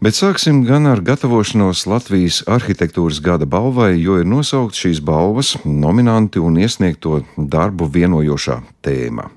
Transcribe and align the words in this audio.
Bet 0.00 0.16
sāksim 0.16 0.62
gan 0.64 0.88
ar 0.88 1.02
gatavošanos 1.04 1.82
Latvijas 1.84 2.38
arhitektūras 2.48 3.18
gada 3.20 3.44
balvai, 3.44 3.98
jo 4.00 4.16
ir 4.16 4.24
nosaukt 4.24 4.78
šīs 4.80 5.02
balvas 5.04 5.58
nominanti 5.64 6.40
un 6.40 6.56
iesniegto 6.56 7.20
darbu 7.36 7.90
vienojošā 7.92 8.62
tēma. 8.80 9.28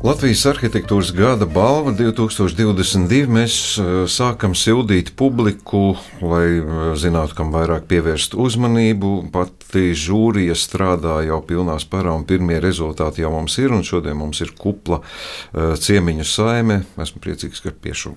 Latvijas 0.00 0.46
arhitektūras 0.48 1.10
gada 1.12 1.44
balva 1.44 1.92
2022. 1.92 3.26
Mēs 3.28 3.56
eh, 3.76 3.88
sākam 4.08 4.54
sildīt 4.56 5.10
publiku, 5.12 5.90
lai 6.24 6.46
eh, 6.56 6.78
zinātu, 6.96 7.36
kam 7.36 7.50
vairāk 7.52 7.84
pievērst 7.90 8.32
uzmanību. 8.32 9.10
Pati 9.34 9.90
žūrija 9.92 10.56
strādā 10.56 11.18
jau 11.26 11.42
pilnā 11.44 11.76
spārā, 11.84 12.14
un 12.16 12.24
pirmie 12.24 12.56
rezultāti 12.64 13.20
jau 13.26 13.34
mums 13.34 13.58
ir. 13.60 13.76
Šodien 13.84 14.16
mums 14.16 14.40
ir 14.40 14.54
kupla 14.56 15.02
eh, 15.02 15.76
ciemiņu 15.76 16.24
saime. 16.24 16.80
Esmu 16.96 17.20
priecīgs, 17.20 17.60
ka 17.66 17.76
pie, 17.76 17.92
šo, 17.92 18.14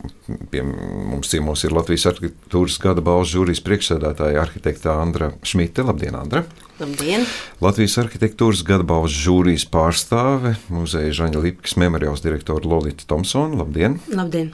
pie 0.56 0.64
mums 0.64 1.36
ciemos 1.36 1.68
ir 1.68 1.76
Latvijas 1.76 2.08
arhitektūras 2.14 2.80
gada 2.80 3.04
balvas 3.04 3.36
žūrijas 3.36 3.60
priekšsēdētāja 3.68 4.40
arhitekta 4.48 4.96
Andra 5.04 5.34
Šmite. 5.44 5.84
Labdien, 5.84 6.16
Andra! 6.16 6.48
Labdien! 6.84 7.24
Latvijas 7.64 7.94
arhitektūras 8.02 8.60
gadbalvas 8.68 9.14
žūrijas 9.16 9.64
pārstāve, 9.72 10.58
muzeja 10.68 11.14
Žaņa 11.16 11.44
Lipkas 11.46 11.78
memoriāls 11.80 12.24
direktore 12.26 12.68
Lolita 12.68 13.08
Thompsona. 13.08 13.62
Labdien! 13.62 14.02
Labdien! 14.12 14.50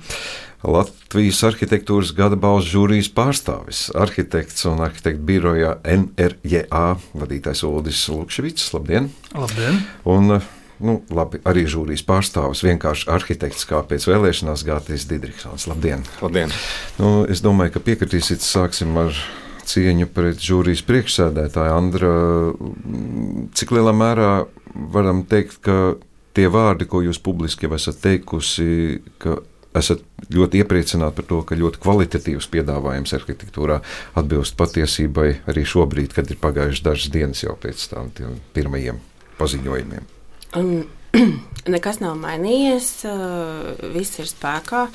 Latvijas 0.62 1.40
arhitektūras 1.48 2.12
gada 2.14 2.38
balvas 2.38 2.68
žūrijas 2.70 3.10
pārstāvis, 3.16 3.88
arhitekts 3.98 4.68
un 4.70 4.84
arhitekta 4.86 5.26
biroja 5.26 5.74
NRJA 5.82 6.86
vadītājs 7.18 7.66
Ulris 7.66 8.06
Lukševits. 8.14 8.70
Labdien! 8.78 9.10
Labdien! 9.34 9.82
Un, 10.14 10.38
nu, 10.86 11.00
labi, 11.10 11.42
arī 11.50 11.66
žūrijas 11.66 12.06
pārstāvis, 12.06 12.62
vienkārši 12.68 13.10
arhitekts, 13.10 13.66
kā 13.66 13.82
pēc 13.90 14.06
vēlēšanās 14.12 14.68
Gātis 14.70 15.10
Didriksons. 15.10 15.66
Labdien! 15.72 16.06
Labdien. 16.22 16.54
Nu, 17.02 17.24
es 17.26 17.42
domāju, 17.42 17.80
ka 17.80 17.88
piekritīsiet, 17.90 18.46
sāksim 18.46 19.02
ar 19.08 19.18
cieņu 19.70 20.10
pret 20.14 20.42
žūrijas 20.44 20.84
priekšsēdētāju 20.88 21.76
Andra. 21.76 22.12
Cik 23.58 23.74
lielā 23.76 23.94
mērā 23.96 24.32
varam 24.94 25.24
teikt, 25.30 25.60
ka 25.66 25.78
tie 26.38 26.50
vārdi, 26.52 26.88
ko 26.90 27.04
jūs 27.06 27.22
publiski 27.24 27.68
jau 27.68 27.76
esat 27.78 28.02
teikusi, 28.04 29.00
ka 29.22 29.40
esat 29.78 30.02
ļoti 30.34 30.64
iepriecināti 30.64 31.20
par 31.20 31.28
to, 31.30 31.42
ka 31.46 31.58
ļoti 31.58 31.82
kvalitatīvs 31.84 32.50
piedāvājums 32.54 33.14
arhitektūrā 33.18 33.80
atbilst 34.20 34.58
patiesībai 34.60 35.30
arī 35.52 35.66
šobrīd, 35.68 36.16
kad 36.16 36.32
ir 36.32 36.40
pagājušas 36.42 36.86
dažas 36.86 37.12
dienas 37.14 37.44
jau 37.46 37.54
pēc 37.62 37.86
tam 37.92 38.10
pirmajiem 38.56 39.02
paziņojumiem. 39.40 40.08
Um, 40.58 40.88
nekas 41.76 42.02
nav 42.02 42.18
mainījies, 42.22 42.90
viss 43.94 44.22
ir 44.22 44.32
spēkā, 44.32 44.88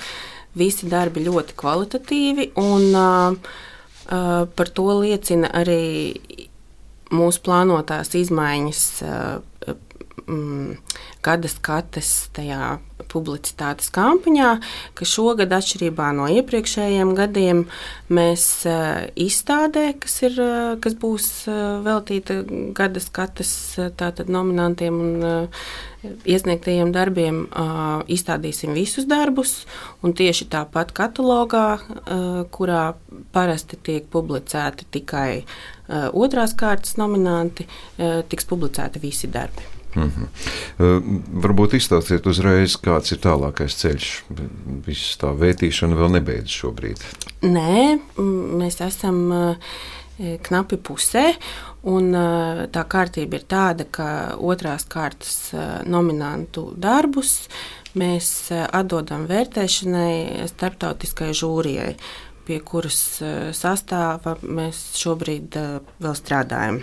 visi 0.59 0.91
darbi 0.91 1.23
ļoti 1.29 1.57
kvalitatīvi. 1.61 2.51
Un, 2.61 2.91
uh, 2.99 3.39
Uh, 3.45 3.74
par 4.09 4.71
to 4.77 4.87
liecina 5.01 5.49
arī 5.55 6.15
mūsu 7.15 7.43
plānotās 7.45 8.15
izmaiņas 8.19 8.83
uh, 9.05 9.75
mm, 10.27 10.77
gada 11.25 11.51
skates 11.51 12.11
tajā 12.37 12.79
publicitātes 13.11 13.91
kampaņā, 13.95 14.51
ka 14.99 15.09
šogad, 15.09 15.53
atšķirībā 15.57 16.11
no 16.17 16.29
iepriekšējiem 16.33 17.15
gadiem, 17.19 17.65
mēs 18.15 18.47
uh, 18.69 19.05
izstādē, 19.19 19.91
kas, 20.03 20.17
ir, 20.27 20.39
uh, 20.43 20.75
kas 20.83 20.97
būs 21.01 21.29
uh, 21.49 21.81
veltīta 21.85 22.41
gada 22.77 23.03
skates 23.03 23.53
tātad 23.99 24.33
nominantiem 24.33 25.01
un 25.05 25.13
iesniegtajiem 26.05 26.91
darbiem, 26.93 27.39
izstādīsim 28.13 28.75
visus 28.77 29.07
darbus, 29.09 29.55
tieši 30.05 30.51
tāpat 30.53 30.93
katalogā, 30.97 31.67
kurā 32.53 32.83
parasti 33.33 33.81
tiek 33.81 34.11
publicēti 34.13 34.89
tikai 34.99 35.31
otrās 36.13 36.53
kārtas 36.61 36.99
nominanti, 37.01 37.65
tiks 38.29 38.53
publicēti 38.53 39.01
visi 39.01 39.33
darbi. 39.33 39.74
Mm 39.95 40.11
-hmm. 40.11 40.27
uh, 40.79 41.03
varbūt 41.43 41.77
izstāstiet 41.79 42.27
uzreiz, 42.27 42.77
kāds 42.77 43.13
ir 43.13 43.19
tālākais 43.23 43.77
ceļš. 43.79 44.07
Viss 44.87 45.19
tā 45.21 45.31
vērtīšana 45.39 45.95
vēl 45.95 46.17
nebeidzas 46.19 46.57
šobrīd. 46.63 47.05
Nē, 47.43 47.99
mēs 48.59 48.81
esam 48.81 49.21
uh, 49.33 49.57
knapi 50.43 50.77
pusē. 50.77 51.35
Un, 51.83 52.15
uh, 52.15 52.65
tā 52.73 52.85
kārtība 52.89 53.35
ir 53.39 53.45
tāda, 53.49 53.85
ka 53.91 54.37
otrās 54.39 54.85
kārtas 54.85 55.53
nominantu 55.87 56.73
darbus 56.77 57.49
mēs 57.95 58.51
atdodam 58.51 59.27
vērtēšanai 59.27 60.49
starptautiskai 60.49 61.31
žūrijai, 61.31 61.95
pie 62.47 62.61
kuras 62.61 63.23
sastāva 63.53 64.37
mēs 64.43 64.97
šobrīd 64.99 65.55
vēl 66.01 66.15
strādājam. 66.15 66.83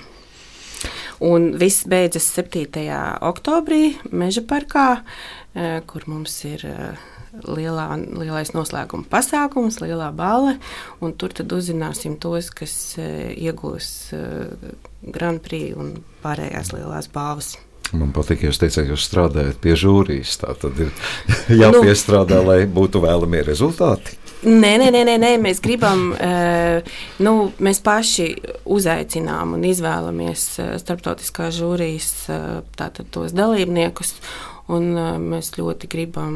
Un 1.22 1.52
viss 1.62 1.86
beidzas 1.90 2.28
7. 2.34 2.66
oktobrī 3.22 3.96
Meža 4.12 4.44
parkā, 4.48 5.02
eh, 5.54 5.82
kur 5.86 6.06
mums 6.10 6.36
ir 6.50 6.66
eh, 6.66 7.02
lielā, 7.46 7.88
lielais 8.18 8.54
noslēguma 8.56 9.08
pasākums, 9.12 9.80
lielā 9.84 10.12
balva. 10.16 10.58
Tur 11.18 11.36
tad 11.38 11.54
uzzināsim 11.54 12.18
tos, 12.20 12.50
kas 12.50 12.78
eh, 12.98 13.34
iegūs 13.38 13.92
Grand 15.02 15.44
Prix 15.44 15.76
un 15.78 16.00
pārējās 16.24 16.74
lielās 16.76 17.12
balvas. 17.14 17.56
Man 17.92 18.14
patīk, 18.16 18.46
jūs 18.48 18.60
teicāt, 18.62 18.88
jūs 18.88 19.04
strādājat 19.10 19.58
pie 19.64 19.76
žūrijas. 19.80 20.38
Tā 20.40 20.54
tad 20.60 20.80
ir 20.80 20.92
jāpiestrādā, 21.62 22.40
nu, 22.40 22.52
lai 22.52 22.60
būtu 22.70 23.02
vēlamie 23.04 23.44
rezultāti. 23.48 24.16
Nē, 24.42 24.72
nē, 24.82 24.88
nē, 24.96 25.02
nē, 25.06 25.18
nē. 25.22 25.32
mēs 25.44 25.60
gribam, 25.62 26.08
uh, 26.16 26.96
nu, 27.22 27.34
mēs 27.62 27.82
paši 27.86 28.30
uzaicinām 28.66 29.58
un 29.58 29.66
izvēlamies 29.70 30.46
uh, 30.64 30.72
starptautiskā 30.82 31.52
žūrijas 31.54 32.14
uh, 32.32 32.48
tātad 32.80 33.12
tos 33.14 33.36
dalībniekus. 33.38 34.16
Un, 34.72 34.94
mēs 35.20 35.50
ļoti 35.58 35.90
gribam, 35.92 36.36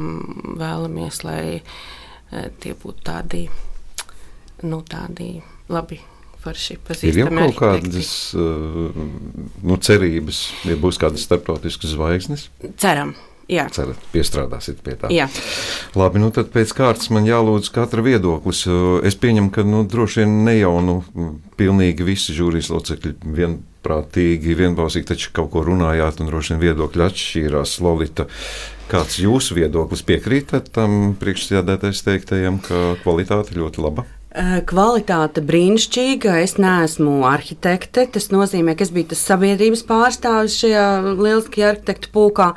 vēlamies, 0.60 1.22
lai 1.24 1.62
tie 2.60 2.74
būtu 2.76 3.06
tādi, 3.06 3.46
nu, 4.68 4.82
tādi 4.92 5.30
labi 5.72 6.02
forši 6.46 6.80
pazīstami. 6.86 7.12
Ir 7.12 7.22
jau 7.24 7.30
kaut 7.34 7.56
kādas 7.60 8.12
uh, 8.38 8.92
nu, 9.66 9.80
cerības, 9.82 10.48
ja 10.70 10.78
būs 10.80 11.02
kādas 11.02 11.26
starptautiskas 11.26 11.96
zvaigznes? 11.98 12.50
Ceram. 12.82 13.16
Jā. 13.52 13.68
Cerat, 13.70 14.00
piestrādāsiet 14.10 14.80
pie 14.82 14.96
tā. 14.98 15.10
Jā. 15.14 15.28
Labi, 15.98 16.18
nu 16.22 16.32
tad 16.34 16.50
pēc 16.54 16.72
kārtas 16.74 17.12
man 17.14 17.28
jālūdz 17.30 17.70
katra 17.76 18.02
viedoklis. 18.06 18.64
Es 19.06 19.18
pieņemu, 19.22 19.52
ka 19.54 19.66
nu, 19.68 19.84
droši 19.90 20.24
vien 20.24 20.34
ne 20.48 20.56
jau 20.58 20.74
nu, 20.82 20.96
pilnīgi 21.60 22.08
visi 22.08 22.34
žūrijas 22.34 22.72
locekļi 22.74 23.14
vienprātīgi, 23.38 24.58
vienbalsīgi 24.58 25.12
taču 25.14 25.34
kaut 25.38 25.52
ko 25.54 25.62
runājāt, 25.68 26.24
un 26.24 26.32
droši 26.32 26.56
vien 26.56 26.64
viedokļi 26.66 27.06
atšķīrās. 27.06 27.78
Lolita, 27.86 28.26
kāds 28.90 29.22
jūsu 29.22 29.60
viedoklis 29.60 30.02
piekrīt 30.10 30.58
tam 30.74 31.14
priekšsēdētājs 31.22 32.02
teiktajam, 32.10 32.58
ka 32.66 32.96
kvalitāte 33.06 33.60
ļoti 33.62 33.86
laba? 33.86 34.10
Eh, 34.36 34.58
kvalitāte 34.68 35.40
brīnišķīga. 35.48 36.34
Es 36.44 36.58
neesmu 36.60 37.22
arhitekte. 37.30 38.04
Tas 38.18 38.28
nozīmē, 38.34 38.74
ka 38.76 38.84
es 38.84 38.92
biju 38.92 39.14
tas 39.14 39.24
sabiedrības 39.30 39.86
pārstāvis 39.88 40.58
šajā 40.60 40.84
lieliskajā 41.14 41.72
arhitektu 41.72 42.12
pulkā. 42.12 42.50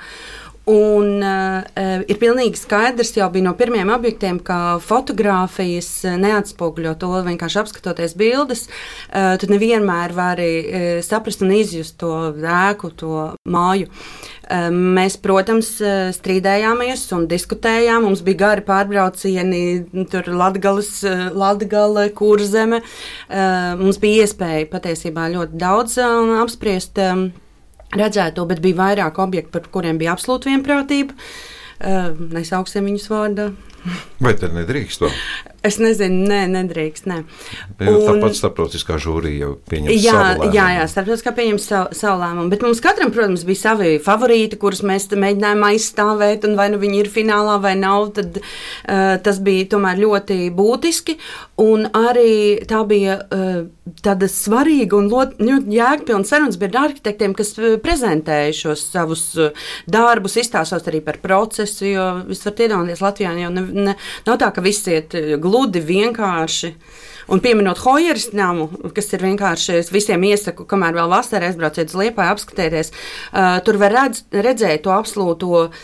Un, 0.68 1.22
uh, 1.24 2.02
ir 2.04 2.18
pilnīgi 2.20 2.58
skaidrs, 2.60 3.14
jau 3.16 3.30
bija 3.32 3.46
no 3.46 3.54
pirmiem 3.56 3.88
objektiem, 3.88 4.36
ka 4.44 4.76
fotografijas 4.84 5.88
neatspoguļo 6.20 6.92
to 7.00 7.08
vienkārši 7.24 7.62
apskatoties 7.62 8.12
bildes. 8.20 8.66
Uh, 9.08 9.38
tu 9.40 9.48
nevienmēr 9.48 10.12
vari 10.12 10.50
uh, 10.58 10.90
saprast 11.06 11.46
un 11.46 11.54
izjust 11.56 11.96
to 12.02 12.12
ēku, 12.36 12.92
to 13.00 13.30
māju. 13.48 13.88
Uh, 13.88 14.38
mēs, 14.72 15.16
protams, 15.20 15.70
strīdējāmies 16.16 17.03
un 17.16 17.26
diskutējām. 17.31 18.06
Mums 18.06 18.22
bija 18.26 18.41
gari 18.44 18.64
pārbraucieni, 18.66 19.61
tur 20.12 20.31
Latgales, 20.32 21.02
Latgale, 21.37 22.08
Kurzeme. 22.17 22.81
Mums 23.81 24.00
bija 24.02 24.25
iespēja 24.25 24.70
patiesībā 24.72 25.28
ļoti 25.34 25.61
daudz 25.61 25.99
apspriest. 26.40 27.00
Redzēto, 27.88 28.44
bet 28.44 28.58
bija 28.61 28.76
vairāk 28.82 29.17
objektu, 29.22 29.55
par 29.55 29.70
kuriem 29.72 29.96
bija 30.00 30.12
absolūti 30.12 30.50
vienprātība. 30.50 31.14
Nesauksim 32.34 32.84
viņus 32.84 33.06
vārdā. 33.08 33.46
Vai 34.20 34.34
tad 34.37 34.52
nedrīkst 34.56 35.00
to? 35.00 35.08
Es 35.66 35.81
nezinu, 35.82 36.22
nē, 36.31 36.44
nedrīkst. 36.52 37.08
Nē. 37.10 37.16
Un, 37.82 37.96
Tāpat 38.06 38.37
starptautiskā 38.38 38.99
žūrija 39.02 39.40
jau 39.43 39.50
pieņem 39.66 39.90
jā, 39.90 40.12
savu 40.12 40.22
lēmumu. 40.22 40.55
Jā, 40.55 40.66
jā, 40.76 40.84
starptautiskā 40.93 41.32
pieņem 41.34 41.58
savu, 41.62 41.99
savu 41.99 42.20
lēmumu. 42.22 42.52
Bet 42.52 42.62
mums 42.62 42.82
katram, 42.84 43.10
protams, 43.14 43.43
bija 43.49 43.62
savi 43.64 43.96
favorīti, 44.02 44.58
kurus 44.62 44.84
mēs 44.87 45.08
mēģinājām 45.10 45.64
aizstāvēt. 45.72 46.46
Un 46.46 46.55
vai 46.60 46.69
nu 46.70 46.78
viņi 46.78 47.02
ir 47.02 47.10
finālā 47.10 47.56
vai 47.64 47.75
nav, 47.81 48.12
tad 48.20 48.38
uh, 48.38 49.16
tas 49.25 49.43
bija 49.43 49.66
tomēr 49.75 49.99
ļoti 50.05 50.38
būtiski. 50.55 51.19
Un 51.64 51.88
arī 51.90 52.62
tā 52.70 52.84
bija 52.87 53.19
uh, 53.26 53.58
tāda 54.05 54.31
svarīga 54.31 54.94
un 54.99 55.10
ļoti 55.10 55.75
jēgpilna 55.75 56.28
sarunas 56.28 56.58
ar 56.62 56.81
arhitektiem, 56.84 57.34
kas 57.34 57.55
prezentēja 57.82 58.55
šos 58.55 58.87
savus 58.93 59.25
darbus, 59.90 60.38
izstāstot 60.38 60.87
arī 60.90 61.02
par 61.02 61.19
procesu. 61.25 61.88
Jo 61.88 62.06
jūs 62.28 62.46
varat 62.46 62.64
iedomāties, 62.66 63.02
Latvijā 63.02 63.34
jau 63.43 63.52
ne, 63.55 63.66
ne, 63.90 63.99
nav 64.28 64.38
tā, 64.38 64.52
ka 64.55 64.62
viss 64.62 64.87
iet 64.87 65.19
gludi, 65.43 65.47
vienkārši. 65.84 66.74
Un 67.28 67.42
pieminot 67.44 67.76
Hojeras 67.84 68.30
namu, 68.32 68.70
kas 68.96 69.10
ir 69.12 69.20
vienkārši, 69.20 69.74
es 69.82 69.90
visiem 69.92 70.22
iesaku, 70.24 70.64
kamēr 70.68 70.94
vēl 70.96 71.10
vasarā 71.12 71.50
aizbrauciet 71.50 71.90
uz 71.90 71.96
Liepāju, 72.00 72.32
apskatieties, 72.32 72.88
uh, 72.88 73.58
tur 73.66 73.76
var 73.82 73.92
redz, 73.92 74.22
redzēt 74.32 74.86
to 74.86 74.94
absolūto 74.94 75.50
uh, 75.66 75.74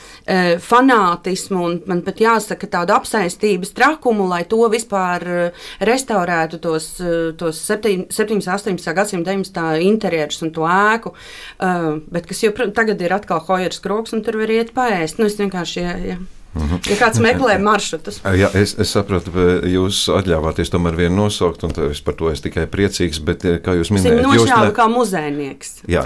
fanātismu 0.65 1.61
un 1.67 1.75
man 1.91 2.01
pat 2.07 2.23
jāsaka 2.25 2.71
tādu 2.73 2.95
apsaistības 2.97 3.75
trakumu, 3.77 4.25
lai 4.31 4.41
to 4.49 4.63
vispār 4.73 5.27
uh, 5.29 5.67
restaurētu 5.85 6.63
tos, 6.65 6.87
uh, 7.05 7.35
tos 7.37 7.61
7, 7.69 8.07
18. 8.09 8.81
gadsimta 8.97 9.35
19. 9.37 9.85
interjerus 9.85 10.41
un 10.49 10.55
to 10.57 10.65
ēku, 10.65 11.13
uh, 11.13 11.91
bet 12.09 12.31
kas 12.31 12.41
jau 12.47 12.55
tagad 12.73 13.05
ir 13.05 13.13
atkal 13.19 13.45
Hojeras 13.45 13.85
kroks 13.85 14.17
un 14.17 14.25
tur 14.25 14.41
var 14.41 14.55
iet 14.57 14.73
paēst. 14.73 15.21
Nu, 15.21 15.29
es 15.29 15.37
vienkārši, 15.37 15.85
ja, 15.85 15.99
ja. 16.15 16.19
Mhm. 16.55 16.81
Ja 16.87 16.97
kāds 17.01 17.19
meklē 17.23 17.57
maršrutus, 17.69 18.21
jā, 18.39 18.51
es, 18.55 18.77
es 18.79 18.93
saprotu, 18.95 19.33
jūs 19.67 20.05
atļāvāties 20.15 20.71
tomēr 20.71 20.99
vienu 20.99 21.25
nosaukt, 21.25 21.65
un 21.67 21.75
es 21.89 22.03
par 22.05 22.15
to 22.19 22.31
esmu 22.31 22.47
tikai 22.47 22.67
priecīgs. 22.71 23.19
Bet, 23.27 23.47
kā 23.65 23.75
jūs 23.79 23.91
minējāt, 23.95 24.23
jūs 24.23 24.47
esat 24.47 24.69
ne... 24.69 24.75
kā 24.77 24.87
muzejnieks. 24.93 25.73
Jā, 25.91 26.05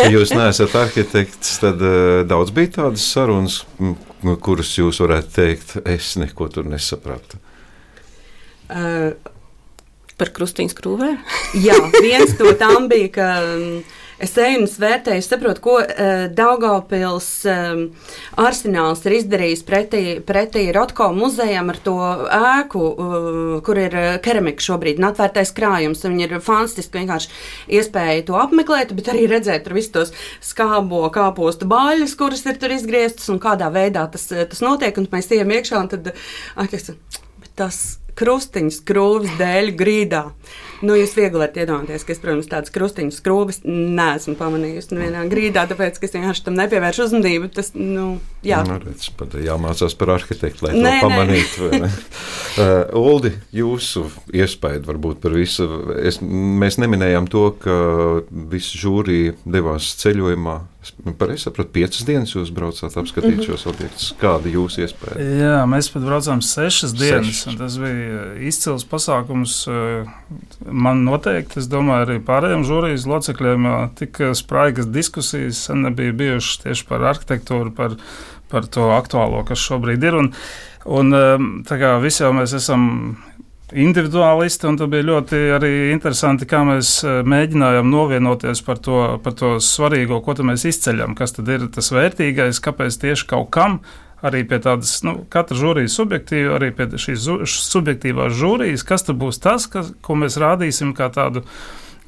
ja 0.00 0.08
jūs 0.12 0.32
neesat 0.36 0.76
arhitekts, 0.80 1.58
tad 1.62 1.84
uh, 1.84 2.22
daudz 2.28 2.54
bija 2.56 2.72
tādas 2.80 3.04
sarunas, 3.04 3.60
kuras 4.44 4.72
jūs 4.78 5.02
varētu 5.04 5.34
teikt, 5.36 5.76
es 5.84 6.14
neko 6.20 6.48
tur 6.54 6.68
nesapratu. 6.70 7.40
Uh, 8.64 9.12
par 10.16 10.32
krustiņu 10.32 10.72
skrūvē? 10.72 11.10
jā, 11.66 11.76
viens 12.00 12.32
no 12.40 12.56
tām 12.56 12.88
bija, 12.92 13.12
ka. 13.18 13.28
Es 14.22 14.36
eju 14.38 14.60
un 14.62 14.68
vērtēju, 14.68 15.22
saprotu, 15.26 15.62
ko 15.64 15.72
uh, 15.80 16.26
Daugopils 16.30 17.28
um, 17.50 17.80
arsenāls 18.38 19.02
ir 19.08 19.16
izdarījis 19.18 19.64
pretī, 19.66 20.02
pretī 20.22 20.68
Rotko 20.74 21.08
muzejam 21.16 21.72
ar 21.72 21.80
to 21.82 21.96
ēku, 22.36 22.84
uh, 22.84 23.40
kur 23.66 23.80
ir 23.82 23.96
keramika 24.24 24.62
šobrīd 24.62 25.02
un 25.02 25.08
atvērtais 25.10 25.50
krājums. 25.56 26.04
Viņi 26.06 26.28
ir 26.28 26.36
fantastiski 26.44 27.00
vienkārši 27.00 27.32
iespēja 27.80 28.28
to 28.30 28.38
apmeklēt, 28.38 28.94
bet 28.94 29.10
arī 29.10 29.26
redzēt 29.30 29.66
tur 29.66 29.74
visus 29.80 29.94
tos 29.96 30.14
skābo 30.44 31.02
kāpostu 31.14 31.66
bāļus, 31.70 32.14
kuras 32.20 32.46
ir 32.46 32.60
tur 32.62 32.76
izgrieztas 32.76 33.32
un 33.34 33.42
kādā 33.42 33.72
veidā 33.74 34.06
tas, 34.14 34.28
tas 34.30 34.64
notiek. 34.64 34.94
Un 35.00 35.10
mēs 35.10 35.32
ejam 35.34 35.52
iekšā 35.58 35.82
un 35.82 35.92
tad, 35.96 36.14
ah, 36.54 36.80
tas 37.58 37.82
krustiņš 38.18 38.80
skrūves 38.82 39.34
dēļ 39.40 39.72
grīdā. 39.78 40.24
Nu, 40.84 40.96
jūs 40.98 41.14
viegli 41.16 41.40
varat 41.40 41.56
iedomāties, 41.62 42.04
ka 42.04 42.14
es, 42.14 42.20
protams, 42.22 42.50
tādas 42.50 42.72
krustiņu 42.74 43.14
skrūves 43.14 43.62
neesmu 43.64 44.36
pamanījusi 44.40 44.96
nevienā 44.96 45.24
grīdā, 45.32 45.66
tāpēc, 45.70 45.98
ka 45.98 46.08
es 46.08 46.16
vienkārši 46.16 46.46
tam 46.48 46.58
nepievēršu 46.60 47.06
uzmanību. 47.08 47.50
Tas, 47.56 47.72
nu, 47.78 48.18
jā. 48.46 48.60
Nu, 48.66 48.78
redz, 48.82 49.08
jāmācās 49.44 49.96
par 49.98 50.14
arhitektu, 50.16 50.66
lai 50.66 50.74
nē, 50.76 50.92
to 51.00 51.08
pamanītu. 51.08 51.70
uh, 51.80 52.98
Uldi, 53.04 53.34
jūsu 53.54 54.06
iespēja 54.34 54.84
varbūt 54.86 55.22
par 55.24 55.36
visu. 55.36 55.68
Es, 56.00 56.20
mēs 56.22 56.78
neminējām 56.82 57.28
to, 57.32 57.48
ka 57.64 57.80
visi 58.52 58.80
žūrija 58.80 59.36
devās 59.44 59.94
ceļojumā 60.02 60.60
Pareizi 61.18 61.46
saprotu, 61.46 61.70
piecas 61.72 62.04
dienas 62.04 62.34
jūs 62.34 62.50
braucāt 62.52 62.96
apskatīt 63.00 63.30
mm 63.30 63.40
-hmm. 63.40 63.46
šos 63.46 63.66
objektus. 63.70 64.08
Kāda 64.20 64.48
ir 64.48 64.56
jūsu 64.58 64.82
iespēja? 64.84 65.24
Jā, 65.40 65.54
mēs 65.70 65.88
pat 65.92 66.04
braucām 66.04 66.42
sešas 66.44 66.92
dienas. 66.92 67.40
Sešas. 67.40 67.56
Tas 67.58 67.78
bija 67.80 68.24
izcils 68.50 68.84
pasākums. 68.84 69.64
Man 70.66 71.04
noteikti, 71.04 71.60
es 71.60 71.70
domāju, 71.72 72.04
arī 72.06 72.18
pārējiem 72.20 72.66
žūrijas 72.68 73.06
locekļiem 73.08 73.68
tik 73.96 74.20
spraigas 74.34 74.86
diskusijas 74.86 75.68
nebija 75.68 76.12
bijušas 76.12 76.62
tieši 76.66 76.86
par 76.88 77.00
arhitektūru, 77.00 77.72
par, 77.74 77.96
par 78.54 78.70
to 78.70 78.88
aktuālo, 78.94 79.42
kas 79.48 79.62
šobrīd 79.66 80.06
ir. 80.06 80.18
Un, 80.22 80.32
un 80.86 81.20
tā 81.66 81.78
kā 81.80 81.96
visi 82.02 82.22
jau 82.22 82.32
mēs 82.36 82.54
esam 82.56 82.84
individuālisti, 83.74 84.68
un 84.68 84.78
tas 84.78 84.90
bija 84.92 85.06
ļoti 85.08 85.40
interesanti, 85.90 86.46
kā 86.46 86.60
mēs 86.68 86.96
e, 87.02 87.14
mēģinājām 87.26 87.90
novienoties 87.90 88.62
par 88.66 88.78
to, 88.84 89.00
par 89.24 89.34
to 89.38 89.56
svarīgo, 89.62 90.20
ko 90.22 90.36
mēs 90.46 90.66
izceļam, 90.70 91.16
kas 91.18 91.34
tad 91.34 91.50
ir 91.50 91.66
tas 91.74 91.90
vērtīgais, 91.94 92.62
kāpēc 92.62 93.00
tieši 93.02 93.30
kaut 93.34 93.50
kam. 93.54 93.80
Arī 94.24 94.40
pie 94.48 94.56
tādas, 94.62 95.02
nu, 95.04 95.18
katra 95.28 95.56
žūrija 95.58 95.90
subjektīva, 95.92 96.54
arī 96.56 96.70
pie 96.76 96.86
šīs 96.96 97.26
subjektīvās 97.74 98.32
žūrijas, 98.38 98.84
kas 98.88 99.04
tad 99.04 99.18
būs 99.20 99.42
tas, 99.44 99.66
kas, 99.68 99.90
ko 100.00 100.16
mēs 100.16 100.38
rādīsim 100.40 100.94
kā 100.96 101.10
tādu 101.12 101.42
uh, 101.42 101.58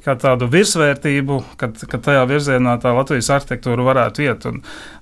kā 0.07 0.15
tādu 0.19 0.47
virsvērtību, 0.51 1.41
kad, 1.59 1.77
kad 1.91 2.03
tajā 2.05 2.23
virzienā 2.29 2.77
tā 2.83 2.93
Latvijas 2.95 3.29
arhitektūra 3.35 3.85
varētu 3.87 4.23
iet. 4.25 4.47
Un, 4.49 4.61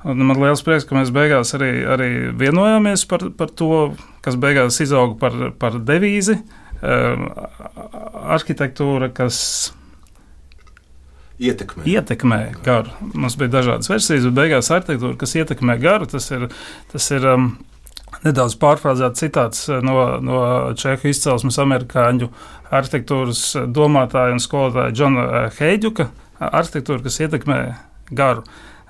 un 0.10 0.26
man 0.26 0.42
liels 0.42 0.66
prieks, 0.66 0.88
ka 0.90 0.98
mēs 0.98 1.14
beigās 1.16 1.54
arī, 1.58 1.72
arī 1.96 2.10
vienojāmies 2.40 3.06
par, 3.12 3.28
par 3.38 3.54
to, 3.54 3.72
kas 4.26 4.40
beigās 4.42 4.82
izauga 4.84 5.18
par, 5.22 5.40
par 5.62 5.80
devīzi. 5.86 6.40
Um, 6.86 7.30
arhitektūra, 8.36 9.08
kas 9.16 9.38
ietekmē. 11.40 11.86
ietekmē 11.90 12.42
garu. 12.66 12.92
Mums 13.14 13.38
bija 13.40 13.54
dažādas 13.60 13.90
versijas, 13.90 14.28
bet 14.28 14.38
beigās 14.42 14.70
arhitektūra, 14.74 15.16
kas 15.22 15.38
ietekmē 15.40 15.78
garu, 15.82 16.10
tas 16.12 16.28
ir. 16.36 16.50
Tas 16.92 17.08
ir 17.16 17.30
um, 17.32 17.54
Nedaudz 18.26 18.56
pārfrāzēts 18.58 19.22
citāts 19.22 19.66
no, 19.86 19.96
no 20.24 20.42
čehu 20.80 21.12
izcelsmes 21.12 21.60
amerikāņu 21.62 22.32
arhitektūras 22.74 23.44
domātāja 23.70 24.34
un 24.34 24.42
skolotāja 24.42 24.94
Džona 24.96 25.26
Heidjuka. 25.60 26.10
Arhitektūra, 26.42 27.04
kas 27.06 27.22
ietekmē 27.22 27.60
garu, 28.18 28.42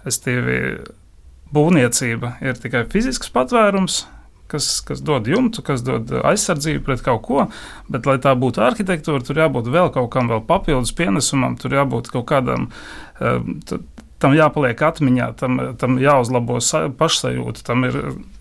restīvi 0.06 0.60
būvniecība 1.56 2.38
ir 2.46 2.58
tikai 2.60 2.86
fizisks 2.92 3.30
patvērums, 3.34 4.06
kas, 4.52 4.70
kas 4.88 5.04
dod 5.06 5.28
jumtu, 5.30 5.64
kas 5.66 5.84
dod 5.86 6.12
aizsardzību 6.24 6.86
pret 6.88 7.04
kaut 7.06 7.24
ko, 7.28 7.48
bet, 7.92 8.08
lai 8.10 8.18
tā 8.24 8.34
būtu 8.40 8.64
arhitektūra, 8.66 9.24
tur 9.26 9.42
jābūt 9.44 9.70
vēl 9.74 9.92
kaut 9.96 10.12
kam 10.16 10.32
vēl 10.32 10.46
papildus 10.48 10.96
pienesumam, 10.96 11.58
tur 11.60 11.76
jābūt 11.76 12.12
kaut 12.14 12.28
kādam. 12.32 12.70
Tam 14.24 14.32
jāpaliek 14.32 14.80
atmiņā, 14.88 15.26
tam, 15.40 15.60
tam 15.80 15.98
jāuzlabo 16.00 16.62
pašsajūta, 17.00 17.66
tam 17.68 17.84
ir 17.88 17.98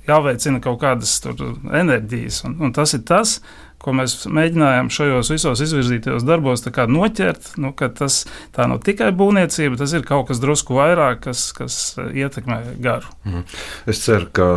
jāveicina 0.06 0.60
kaut 0.62 0.78
kādas 0.84 1.16
enerģijas. 1.24 2.44
Un, 2.46 2.58
un 2.62 2.74
tas 2.76 2.94
ir 2.94 3.02
tas, 3.08 3.40
ko 3.84 3.92
mēs 3.96 4.16
mēģinājām 4.32 4.90
šajos 4.92 5.30
visos 5.34 5.62
izvirzītajos 5.64 6.24
darbos 6.26 6.64
noķert, 6.64 7.54
nu, 7.60 7.72
ka 7.76 7.90
tas 7.92 8.22
tā 8.56 8.66
nav 8.70 8.80
tikai 8.84 9.10
būvniecība, 9.16 9.78
tas 9.80 9.92
ir 9.92 10.06
kaut 10.08 10.28
kas 10.30 10.40
drusku 10.42 10.76
vairāk, 10.78 11.24
kas, 11.26 11.46
kas 11.56 11.76
ietekmē 12.00 12.76
garu. 12.82 13.10
Mm. 13.28 13.44
Es 13.90 14.00
ceru, 14.04 14.30
ka 14.32 14.48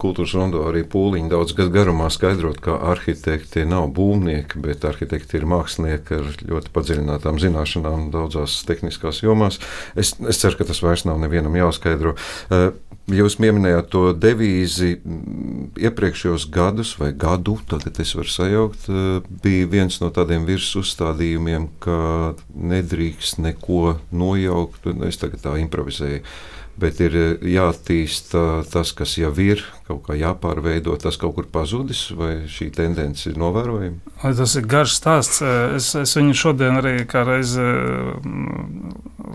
kultūras 0.00 0.34
rondo 0.36 0.66
arī 0.68 0.84
pūliņi 0.84 1.32
daudz 1.32 1.56
gadu 1.56 1.72
garumā 1.74 2.10
skaidrot, 2.12 2.60
ka 2.64 2.76
arhitekti 2.92 3.64
nav 3.68 3.88
būvnieki, 3.96 4.60
bet 4.64 4.84
arhitekti 4.88 5.40
ir 5.40 5.48
mākslinieki 5.50 6.20
ar 6.20 6.30
ļoti 6.52 6.74
padziļinātām 6.76 7.40
zināšanām 7.40 8.10
daudzās 8.14 8.60
tehniskās 8.68 9.22
jomās. 9.24 9.60
Es, 9.96 10.14
es 10.20 10.42
ceru, 10.42 10.60
ka 10.60 10.68
tas 10.70 10.84
vairs 10.84 11.06
nav 11.08 11.20
nevienam 11.22 11.56
jāskaidro. 11.58 12.16
Uh, 12.50 12.70
Jūs 13.10 13.34
pieminējāt 13.40 13.88
to 13.90 14.02
devīzi 14.14 14.92
iepriekšējos 15.80 16.46
gadus 16.54 16.92
vai 17.00 17.10
gadu, 17.16 17.56
tagad 17.70 17.98
es 18.02 18.12
varu 18.14 18.30
sajaukt, 18.50 18.88
eh, 18.88 19.20
bija 19.42 19.66
viens 19.66 20.00
no 20.00 20.10
tādiem 20.10 20.46
virsuzstādījumiem, 20.48 21.68
ka 21.80 22.34
nedrīkst 22.54 23.38
neko 23.38 23.98
nojaukt, 24.12 24.86
un 24.86 25.04
es 25.08 25.16
tagad 25.20 25.40
tā 25.44 25.58
improvizēju 25.60 26.22
bet 26.80 27.00
ir 27.00 27.14
eh, 27.14 27.42
jāattīst 27.44 28.32
tas, 28.72 28.92
kas 28.96 29.18
jau 29.18 29.32
ir, 29.36 29.60
kaut 29.86 30.06
kā 30.06 30.14
jāpārveido, 30.16 30.96
tas 30.96 31.18
kaut 31.20 31.34
kur 31.36 31.46
pazudis, 31.52 32.10
vai 32.16 32.46
šī 32.48 32.70
tendence 32.72 33.28
ir 33.28 33.36
novērojama? 33.36 34.14
Tas 34.22 34.54
ir 34.56 34.64
garš 34.64 34.94
stāsts. 34.96 35.42
Es, 35.76 35.94
es 35.94 36.16
viņu 36.16 36.34
šodien 36.34 36.80
arī 36.80 37.04
kā 37.10 37.26
reiz 37.26 37.52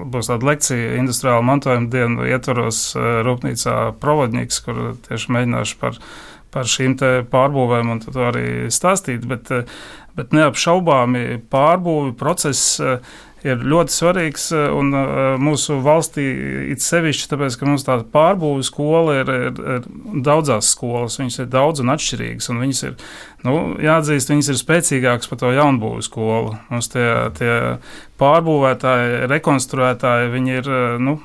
būs 0.10 0.32
tāda 0.32 0.50
lekcija 0.50 0.96
industriāla 0.98 1.46
mantojuma 1.46 1.92
dienu 1.92 2.26
ietvaros 2.26 2.96
Rūpnīcā 2.96 3.76
Provodņiks, 4.02 4.64
kur 4.66 4.82
tieši 5.06 5.36
mēģināšu 5.38 5.78
par, 5.84 6.00
par 6.56 6.72
šīm 6.72 6.98
pārbūvēm 7.32 7.94
un 7.94 8.02
to 8.06 8.16
arī 8.30 8.48
stāstīt, 8.74 9.28
bet, 9.30 9.52
bet 10.16 10.36
neapšaubāmi 10.36 11.44
pārbūvi 11.52 12.16
process 12.20 12.80
ir 13.46 13.62
ļoti 13.62 13.94
svarīgs 13.94 14.48
un 14.56 14.90
mūsu 15.44 15.78
valstī 15.86 16.26
it 16.74 16.82
sevišķi, 16.82 17.30
tāpēc, 17.30 17.58
ka 17.60 17.70
mums 17.70 17.86
tā 17.86 18.00
pārbūves 18.14 18.72
skola 18.72 19.20
ir, 19.22 19.32
ir, 19.50 19.62
ir 19.76 19.90
daudzās 20.26 20.72
skolas, 20.74 21.20
viņas 21.22 21.44
ir 21.44 21.52
daudz 21.54 21.84
un 21.84 21.94
atšķirīgas, 21.94 22.50
un 22.54 22.64
viņas 22.64 22.84
ir, 22.90 22.96
nu, 23.46 23.56
jāatzīst, 23.84 24.32
viņas 24.32 24.52
ir 24.52 24.60
spēcīgākas 24.60 25.32
par 25.32 25.42
to 25.42 25.54
jaunbūvu 25.56 26.04
skolu. 26.06 26.56
Mums 26.72 26.92
tie, 26.94 27.08
tie 27.38 27.54
pārbūvētāji, 28.20 29.26
rekonstruētāji, 29.28 30.30
viņi 30.32 30.54
ir, 30.62 30.70
nu, 31.04 31.18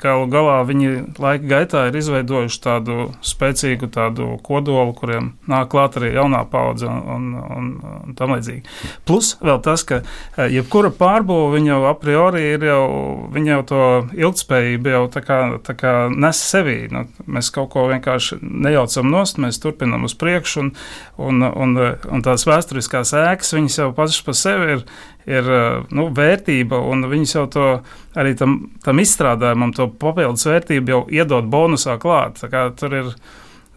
galu 0.00 0.26
galā, 0.28 0.58
viņi 0.68 0.90
laika 1.16 1.48
gaitā 1.48 1.86
ir 1.88 1.96
izveidojuši 1.96 2.60
tādu 2.64 3.08
spēcīgu 3.24 3.88
tādu 3.94 4.34
kodolu, 4.44 4.92
kuriem 4.96 5.30
nāk 5.48 5.70
klāt 5.72 5.96
arī 6.00 6.12
jaunā 6.16 6.42
paudze 6.50 6.88
un, 6.88 7.00
un, 7.14 7.30
un, 7.58 7.70
un 8.02 8.18
tam 8.18 8.34
līdzīgi. 8.36 8.60
Plus 9.08 9.34
vēl 9.40 9.62
tas, 9.64 9.84
ka 9.88 10.02
eh, 10.02 10.50
jebkura 10.58 10.92
pārbūve, 10.92 11.62
jau 11.64 11.80
a 11.88 11.94
priori 11.98 12.44
ir 12.52 12.68
jau, 12.68 12.84
viņa 13.32 13.54
jau 13.54 13.64
to 13.72 13.82
ilgtspējību 14.18 14.94
jau 14.94 15.02
tā 15.12 15.24
kā, 15.24 15.40
tā 15.64 15.76
kā 15.80 15.94
nes 16.12 16.42
sevī. 16.44 16.76
Nu, 16.92 17.06
mēs 17.24 17.48
kaut 17.54 17.72
ko 17.72 17.86
vienkārši 17.88 18.40
nejaucam 18.42 19.08
nost, 19.08 19.40
mēs 19.40 19.60
turpinam 19.64 20.04
uz 20.08 20.16
priekšu 20.18 20.66
un, 20.66 20.72
un, 21.16 21.47
un, 21.56 21.76
un 22.12 22.24
tās 22.26 22.44
vēsturiskās 22.48 23.14
ēkas, 23.16 23.54
viņas 23.56 23.78
jau 23.80 23.92
pašas 23.96 24.26
par 24.26 24.36
sevi 24.38 24.74
ir 24.76 24.84
ir 25.28 25.48
eh, 25.52 25.80
nu, 25.94 26.08
vērtība, 26.14 26.80
un 26.90 27.06
viņas 27.10 27.34
jau 27.36 27.46
to 27.52 27.70
arī 28.18 28.34
tam, 28.38 28.60
tam 28.84 29.02
izstrādājumam, 29.02 29.74
to 29.76 29.90
papildus 30.00 30.48
vērtību 30.48 30.94
jau 30.94 31.02
iedod 31.12 31.50
bonusā 31.52 31.98
klāt. 32.02 32.40
Tur 32.78 33.02
ir. 33.02 33.10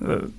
Eh, 0.01 0.30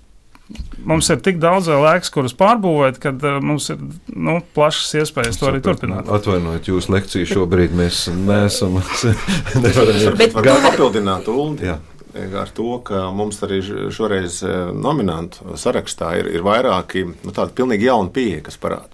mums 0.85 1.07
ir 1.09 1.21
tik 1.25 1.39
daudz 1.41 1.71
laiks, 1.71 2.11
kurus 2.13 2.35
pārbūvēt, 2.37 2.99
kad 3.01 3.23
uh, 3.25 3.39
mums 3.41 3.71
ir 3.73 3.79
nu, 4.13 4.35
plašas 4.53 4.91
iespējas 5.01 5.39
to 5.41 5.47
arī 5.49 5.63
turpināt. 5.65 6.11
Atvainojiet, 6.13 6.69
jūsu 6.69 6.93
lekciju 6.93 7.29
šobrīd 7.31 7.73
mēs 7.79 8.03
neesam. 8.13 8.77
Bet 9.63 10.37
gan 10.45 10.61
papildināt 10.67 11.31
Uldi. 11.33 11.73
Ar 12.13 12.51
to, 12.53 12.75
ka 12.85 13.07
mums 13.17 13.39
arī 13.47 13.63
šoreiz 13.65 14.43
nominantu 14.77 15.57
sarakstā 15.57 16.11
ir, 16.21 16.29
ir 16.29 16.45
vairāki 16.45 17.07
nu, 17.09 17.33
tādi 17.33 17.57
pilnīgi 17.57 17.89
jauni 17.89 18.13
pieeja, 18.13 18.43
kas 18.49 18.61
parāda 18.61 18.93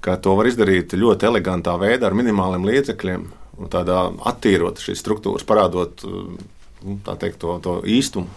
ka 0.00 0.16
to 0.16 0.34
var 0.38 0.48
izdarīt 0.48 0.96
ļoti 0.96 1.28
elegantā 1.28 1.76
veidā 1.80 2.08
ar 2.08 2.16
minimāliem 2.16 2.64
līdzekļiem 2.68 3.26
un 3.60 3.70
tādā 3.72 4.06
attīrot 4.30 4.80
šīs 4.80 5.02
struktūras, 5.02 5.44
parādot 5.48 6.04
nu, 6.06 6.96
teikt, 7.04 7.40
to, 7.42 7.58
to 7.64 7.80
īstumu. 7.84 8.30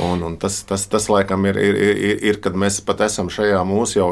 Un, 0.00 0.22
un 0.24 0.36
tas, 0.40 0.62
tas, 0.64 0.86
tas 0.88 1.10
laikam 1.12 1.42
ir, 1.44 1.58
ir, 1.60 1.76
ir, 1.76 2.22
ir, 2.30 2.38
kad 2.40 2.54
mēs 2.56 2.78
pat 2.86 3.02
esam 3.04 3.28
šajā 3.28 3.58
mūsu 3.68 3.98
jau 3.98 4.06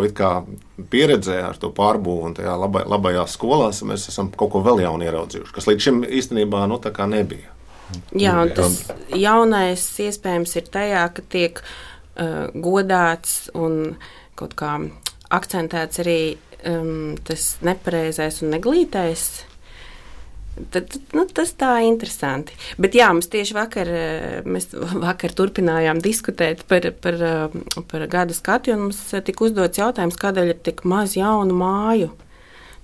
pieredzē 0.93 1.39
ar 1.47 1.57
to 1.57 1.71
pārbūvi 1.73 2.27
un 2.29 2.37
tajā 2.37 2.59
labai, 2.61 2.83
labajās 2.93 3.39
skolās, 3.39 3.81
mēs 3.89 4.05
esam 4.13 4.29
kaut 4.37 4.53
ko 4.53 4.61
vēl 4.67 4.83
jaunu 4.85 5.09
ieraudzījuši, 5.09 5.55
kas 5.57 5.71
līdz 5.71 5.87
šim 5.87 6.05
īstenībā 6.21 6.67
nu, 6.69 6.77
nebija. 7.15 7.52
Jā, 8.19 8.35
un 8.43 8.53
tas 8.57 8.81
jaunais 9.17 9.85
iespējams 10.07 10.57
ir 10.61 10.69
tajā, 10.73 11.07
ka 11.17 11.25
tiek 11.33 11.63
uh, 11.63 12.51
godāts 12.55 13.47
un 13.55 13.97
kaut 14.39 14.57
kā 14.59 14.77
akcentēts 15.33 16.03
arī 16.03 16.19
um, 16.69 17.15
tas 17.25 17.57
nepareizais 17.65 18.43
un 18.43 18.55
neglītais. 18.57 19.27
Tad, 20.53 20.99
nu, 21.17 21.25
tas 21.33 21.55
tā 21.57 21.71
ir 21.81 21.89
interesanti. 21.89 22.53
Bet 22.81 22.93
jā, 22.97 23.07
mēs 23.17 23.31
tieši 23.33 23.55
vakar, 23.57 23.89
eh, 23.89 24.43
mēs 24.45 24.69
vakar 25.07 25.33
turpinājām 25.33 26.03
diskutēt 26.05 26.67
par, 26.69 26.91
par, 27.01 27.17
eh, 27.17 27.83
par 27.89 28.05
gada 28.07 28.37
skatu, 28.37 28.75
un 28.75 28.91
mums 28.91 29.01
tika 29.25 29.47
uzdots 29.47 29.81
jautājums, 29.81 30.21
kādēļ 30.21 30.53
ir 30.53 30.61
tik 30.61 30.85
maz 30.85 31.17
jaunu 31.17 31.57
māju. 31.57 32.11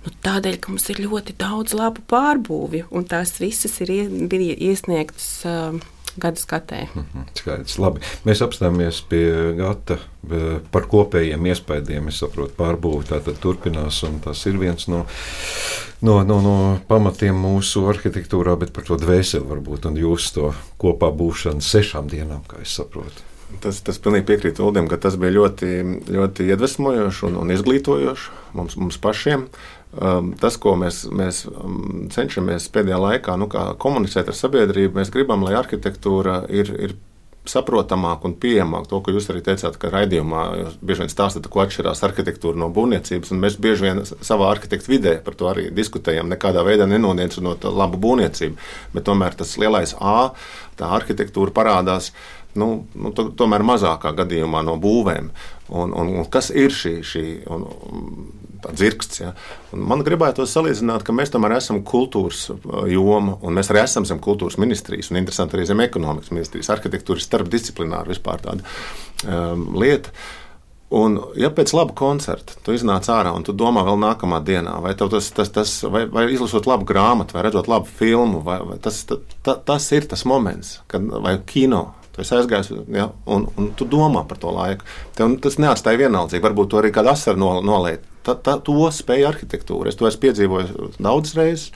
Nu, 0.05 0.11
tādēļ, 0.23 0.59
ka 0.63 0.71
mums 0.71 0.87
ir 0.93 1.01
ļoti 1.03 1.35
daudz 1.39 1.75
labu 1.75 2.03
pārbūvju, 2.07 2.87
un 2.95 3.07
tās 3.09 3.35
visas 3.41 3.79
ir, 3.83 3.91
iesniegtas. 3.91 5.31
Uh, 5.43 5.79
gada 6.19 6.39
skatē. 6.39 6.87
Mhm, 6.95 7.27
skaidrs, 7.37 7.77
labi. 7.79 8.01
Mēs 8.27 8.41
apstāmies 8.43 9.01
pie 9.09 9.53
gata 9.57 9.99
par 10.73 10.87
kopējiem 10.91 11.47
iespējām. 11.51 12.09
Es 12.11 12.21
saprotu, 12.23 12.55
pārbūve 12.57 13.07
tā 13.09 13.21
tad 13.23 13.39
turpinās, 13.43 14.01
un 14.07 14.19
tas 14.23 14.43
ir 14.49 14.59
viens 14.61 14.87
no, 14.91 15.05
no, 16.01 16.19
no, 16.27 16.39
no 16.43 16.55
pamatiem 16.89 17.37
mūsu 17.39 17.85
arhitektūrā, 17.91 18.57
bet 18.59 18.73
par 18.75 18.87
to 18.89 18.99
dvēseli 18.99 19.47
varbūt 19.49 19.89
un 19.89 19.99
jūsu 19.99 20.35
to 20.35 20.53
kopā 20.81 21.11
būšanu 21.15 21.63
sešām 21.63 22.09
dienām, 22.11 22.43
kā 22.49 22.61
es 22.65 22.75
saprotu. 22.79 23.25
Tas, 23.63 23.81
tas 23.83 23.97
pilnīgi 23.99 24.27
piekrīt 24.29 24.61
Ulim, 24.63 24.87
ka 24.87 24.99
tas 25.01 25.17
bija 25.19 25.33
ļoti, 25.35 25.69
ļoti 26.13 26.45
iedvesmojoši 26.53 27.25
un, 27.27 27.39
un 27.41 27.51
izglītojoši 27.55 28.55
mums, 28.55 28.77
mums 28.79 28.99
pašiem. 29.01 29.47
Um, 29.89 30.35
tas, 30.37 30.55
ko 30.61 30.75
mēs, 30.77 31.01
mēs 31.09 31.43
um, 31.49 32.05
cenšamies 32.13 32.69
pēdējā 32.71 32.99
laikā 33.01 33.35
nu, 33.41 33.49
komunicēt 33.49 34.29
ar 34.29 34.37
sabiedrību, 34.37 34.99
mēs 35.01 35.09
gribam, 35.11 35.43
lai 35.47 35.55
arhitektūra 35.57 36.43
ir, 36.53 36.69
ir 36.77 36.93
saprotamāk 37.49 38.25
un 38.27 38.35
pieejamāk. 38.37 38.87
To, 38.89 38.99
ko 39.01 39.13
jūs 39.15 39.29
arī 39.31 39.41
teicāt, 39.45 39.77
ka 39.81 39.91
raidījumā 39.93 40.43
bieži 40.85 41.05
vien 41.05 41.11
stāstāt, 41.11 41.47
ko 41.49 41.63
atšķirās 41.63 42.03
arhitektūra 42.05 42.59
no 42.59 42.69
būvniecības. 42.73 43.33
Mēs 43.33 43.57
bieži 43.61 43.87
vien 43.87 44.03
savā 44.05 44.51
arhitektu 44.53 44.93
vidē 44.93 45.15
par 45.25 45.37
to 45.39 45.49
arī 45.49 45.69
diskutējam. 45.73 46.29
Nekādā 46.31 46.63
veidā 46.67 46.87
nenoniedzinot 46.89 47.65
labu 47.65 47.99
būvniecību, 48.01 48.59
bet 48.95 49.07
tomēr 49.09 49.37
tas 49.39 49.55
lielais 49.61 49.95
A, 49.99 50.31
tā 50.79 50.91
arhitektūra 50.99 51.55
parādās 51.55 52.13
nu, 52.57 52.69
nu, 52.95 53.11
to, 53.15 53.29
tomēr 53.37 53.63
mazākā 53.65 54.13
gadījumā 54.17 54.63
no 54.65 54.77
būvēm. 54.81 55.29
Un, 55.69 55.93
un, 55.93 56.13
un 56.17 56.25
kas 56.33 56.49
ir 56.49 56.73
šī, 56.73 56.95
šī 57.05 57.23
un, 57.53 57.67
dzirksts? 58.65 59.21
Ja? 59.21 59.33
Un 59.75 59.85
man 59.91 60.01
gribētos 60.05 60.53
salīdzināt, 60.55 61.05
ka 61.05 61.15
mēs 61.15 61.33
tomēr 61.33 61.57
esam 61.59 61.83
kultūras 61.85 62.47
uh, 62.55 62.81
joma, 62.89 63.37
un 63.45 63.55
mēs 63.57 63.69
arī 63.71 63.83
esam 63.83 64.07
zem 64.09 64.21
kultūras 64.23 64.59
ministrijas, 64.61 65.11
un 65.11 65.21
interesanti 65.21 65.57
arī 65.57 65.69
zem 65.69 65.85
ekonomikas 65.85 66.33
ministrijas. 66.33 66.73
Arhitektūra 66.73 67.21
ir 67.21 67.27
starpdisciplināra 67.27 68.09
vispār 68.09 68.43
tāda 68.45 68.65
um, 69.27 69.69
lieta. 69.79 70.13
Un, 70.89 71.19
ja 71.37 71.51
pēc 71.53 71.69
laba 71.77 71.93
koncerta 71.93 72.55
tu 72.65 72.73
iznāc 72.73 73.05
ārā 73.13 73.29
un 73.37 73.43
tu 73.45 73.53
domā 73.53 73.83
vēl 73.85 73.99
nākamā 74.01 74.39
dienā, 74.41 74.79
vai 74.81 74.95
tas, 74.97 75.27
tas, 75.37 75.51
tas 75.53 75.73
vai, 75.85 76.07
vai 76.09 76.23
izlasot 76.33 76.65
labu 76.65 76.87
grāmatu, 76.89 77.37
vai 77.37 77.43
redzot 77.45 77.69
labu 77.69 77.85
filmu, 77.99 78.41
vai, 78.41 78.57
vai 78.65 78.79
tas, 78.81 79.03
ta, 79.05 79.19
ta, 79.45 79.53
tas 79.69 79.85
ir 79.93 80.09
tas 80.09 80.25
moments, 80.25 80.79
kad, 80.89 81.05
vai 81.21 81.35
kino, 81.45 81.91
Tu 82.19 82.25
esi 82.25 82.35
aizgājis, 82.35 82.69
ja, 82.91 83.05
un, 83.31 83.45
un 83.55 83.69
tu 83.79 83.85
domā 83.87 84.25
par 84.27 84.41
to 84.41 84.51
laiku. 84.51 84.83
Tev 85.15 85.37
tas 85.39 85.55
neatstāja 85.61 86.01
vienaldzību. 86.01 86.43
Varbūt 86.49 86.71
tu 86.73 86.79
arī 86.81 86.91
noliet. 87.39 88.03
Ta, 88.27 88.35
ta, 88.35 88.57
to 88.59 88.89
spēja 88.91 89.29
arhitektūra. 89.31 89.87
Es 89.87 89.95
to 89.95 90.07
esmu 90.09 90.25
piedzīvojis 90.25 90.99
daudzas 90.99 91.37
reizes. 91.39 91.69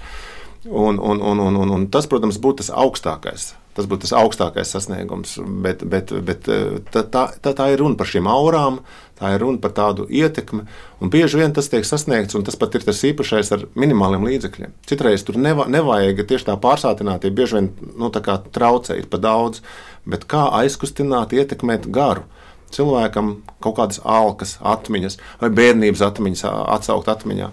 Un, 0.68 1.00
un, 1.00 1.22
un, 1.24 1.40
un, 1.40 1.56
un, 1.56 1.72
un 1.78 1.88
tas, 1.88 2.10
protams, 2.12 2.42
būtu 2.44 2.60
tas 2.60 2.74
augstākais. 2.76 3.54
Tas 3.74 3.88
būtu 3.88 4.04
tas 4.04 4.18
augstākais 4.20 4.76
sasniegums. 4.76 5.38
Bet, 5.64 5.88
bet, 5.88 6.12
bet 6.28 6.52
tā, 6.92 7.06
tā, 7.08 7.54
tā 7.56 7.70
ir 7.72 7.80
runa 7.80 7.96
par 8.00 8.12
šīm 8.12 8.28
aurām, 8.28 8.82
tā 9.24 9.32
ir 9.34 9.42
runa 9.46 9.62
par 9.64 9.72
tādu 9.78 10.06
ietekmi. 10.12 10.66
Un 11.00 11.14
bieži 11.14 11.40
vien 11.40 11.56
tas 11.56 11.72
tiek 11.72 11.88
sasniegts, 11.88 12.36
un 12.36 12.44
tas 12.44 12.60
pat 12.60 12.76
ir 12.76 12.84
tas 12.84 13.00
īpašais 13.08 13.54
ar 13.56 13.66
minimāliem 13.80 14.28
līdzekļiem. 14.28 14.76
Citreiz 14.90 15.24
tur 15.24 15.40
neva, 15.40 15.70
nevajag 15.72 16.26
tieši 16.28 16.52
tā 16.52 16.60
pārsātinātība, 16.60 17.40
bieži 17.40 17.60
vien 17.62 17.72
nu, 17.96 18.12
traucē, 18.12 19.00
ir 19.00 19.08
par 19.12 19.24
daudz 19.24 19.64
bet 20.06 20.28
kā 20.30 20.48
aizkustināt, 20.60 21.36
ietekmēt 21.36 21.88
garu. 21.94 22.28
Cilvēkam 22.74 23.36
kaut 23.62 23.78
kādas 23.78 24.02
alkas, 24.04 24.58
atmiņas 24.60 25.20
vai 25.42 25.52
bērnības 25.54 26.02
atmiņas 26.10 26.48
atsaukt 26.50 27.12
atmiņā. 27.14 27.52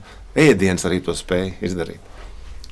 Ēdiens 0.49 0.87
arī 0.89 1.03
to 1.05 1.15
spēja 1.17 1.53
izdarīt. 1.67 2.10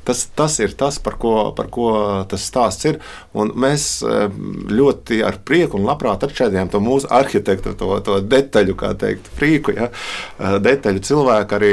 Tas, 0.08 0.24
tas 0.32 0.54
ir 0.64 0.72
tas, 0.80 0.96
par 1.04 1.18
ko, 1.20 1.34
par 1.56 1.68
ko 1.72 1.90
tas 2.30 2.46
stāsts 2.48 2.88
ir. 2.88 2.98
Un 3.36 3.52
mēs 3.60 4.00
ļoti 4.72 5.20
ar 5.28 5.36
prieku 5.44 5.76
un 5.76 5.84
labprāt 5.88 6.24
atšķēdījām 6.24 6.72
to 6.72 6.80
mūsu 6.80 7.10
arhitektu, 7.12 7.74
to, 7.76 7.92
to 8.06 8.18
detaļu, 8.24 8.76
kā 8.80 8.94
teikt, 8.98 9.28
prieku, 9.36 9.76
ja, 9.76 9.90
detaļu 10.64 11.04
cilvēku 11.10 11.58
arī 11.58 11.72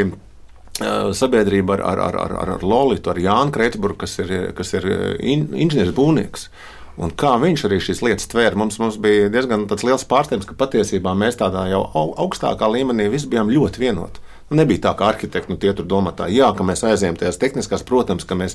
sabiedrība 1.15 1.77
ar, 1.79 1.83
ar, 1.87 2.15
ar, 2.19 2.31
ar, 2.41 2.49
ar 2.57 2.63
Lolitu, 2.63 3.09
ar 3.13 3.19
Jānu 3.19 3.53
Kreitsburgu, 3.55 4.01
kas 4.03 4.17
ir, 4.19 4.33
kas 4.57 4.73
ir 4.75 4.87
in, 5.23 5.47
inženieris 5.55 5.95
būvnieks. 5.95 6.49
Un 6.95 7.11
kā 7.11 7.33
viņš 7.39 7.65
arī 7.67 7.79
šīs 7.83 8.01
lietas 8.03 8.29
tvēra, 8.31 8.55
mums, 8.59 8.77
mums 8.79 8.97
bija 8.99 9.27
diezgan 9.31 9.65
liels 9.67 10.05
pārsteigums, 10.07 10.47
ka 10.47 10.55
patiesībā 10.59 11.11
mēs 11.17 11.39
tādā 11.39 11.65
jau 11.67 11.83
augstākā 12.23 12.69
līmenī 12.71 13.09
visi 13.11 13.27
bijām 13.31 13.51
ļoti 13.51 13.83
vienoti. 13.83 14.23
Nu, 14.45 14.59
nebija 14.59 14.83
tā, 14.83 14.91
ka 14.93 15.07
arhitekti 15.09 15.49
nu, 15.49 15.57
tur 15.57 15.87
domā, 15.89 16.11
tā, 16.13 16.27
jā, 16.29 16.51
ka 16.53 16.65
mēs 16.67 16.83
aizējām 16.85 17.15
tajās 17.17 17.39
tehniskās, 17.41 17.81
protams, 17.87 18.27
ka 18.29 18.37
mēs, 18.37 18.53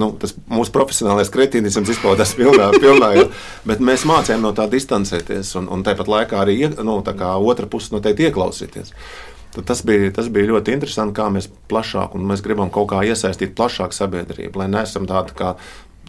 nu, 0.00 0.10
tas 0.18 0.34
mūsu 0.50 0.74
profesionālais 0.74 1.30
kretīnisms 1.30 1.92
izpaudās 1.94 2.34
pilnā, 2.34 2.72
pilnā 2.82 3.12
bet 3.68 3.78
mēs 3.78 4.02
mācījām 4.08 4.42
no 4.42 4.50
tā 4.56 4.66
distancēties 4.72 5.54
un, 5.60 5.70
un 5.70 5.86
tāpat 5.86 6.10
laikā 6.10 6.42
arī 6.42 6.58
nu, 6.74 6.98
otra 6.98 7.70
puse 7.70 7.94
noteikti 7.94 8.26
ieklausīties. 8.26 8.90
Tad 9.54 9.64
tas 9.70 9.84
bija, 9.86 10.10
tas 10.18 10.26
bija 10.28 10.50
ļoti 10.50 10.74
interesanti, 10.74 11.14
kā 11.16 11.28
mēs 11.32 11.46
plašāk, 11.70 12.18
un 12.18 12.26
mēs 12.28 12.42
gribam 12.44 12.74
kaut 12.74 12.90
kā 12.90 13.04
iesaistīt 13.06 13.54
plašāku 13.58 13.94
sabiedrību, 13.94 14.58
lai 14.58 14.68
neesam 14.74 15.06
tādi 15.08 15.38
kā 15.38 15.54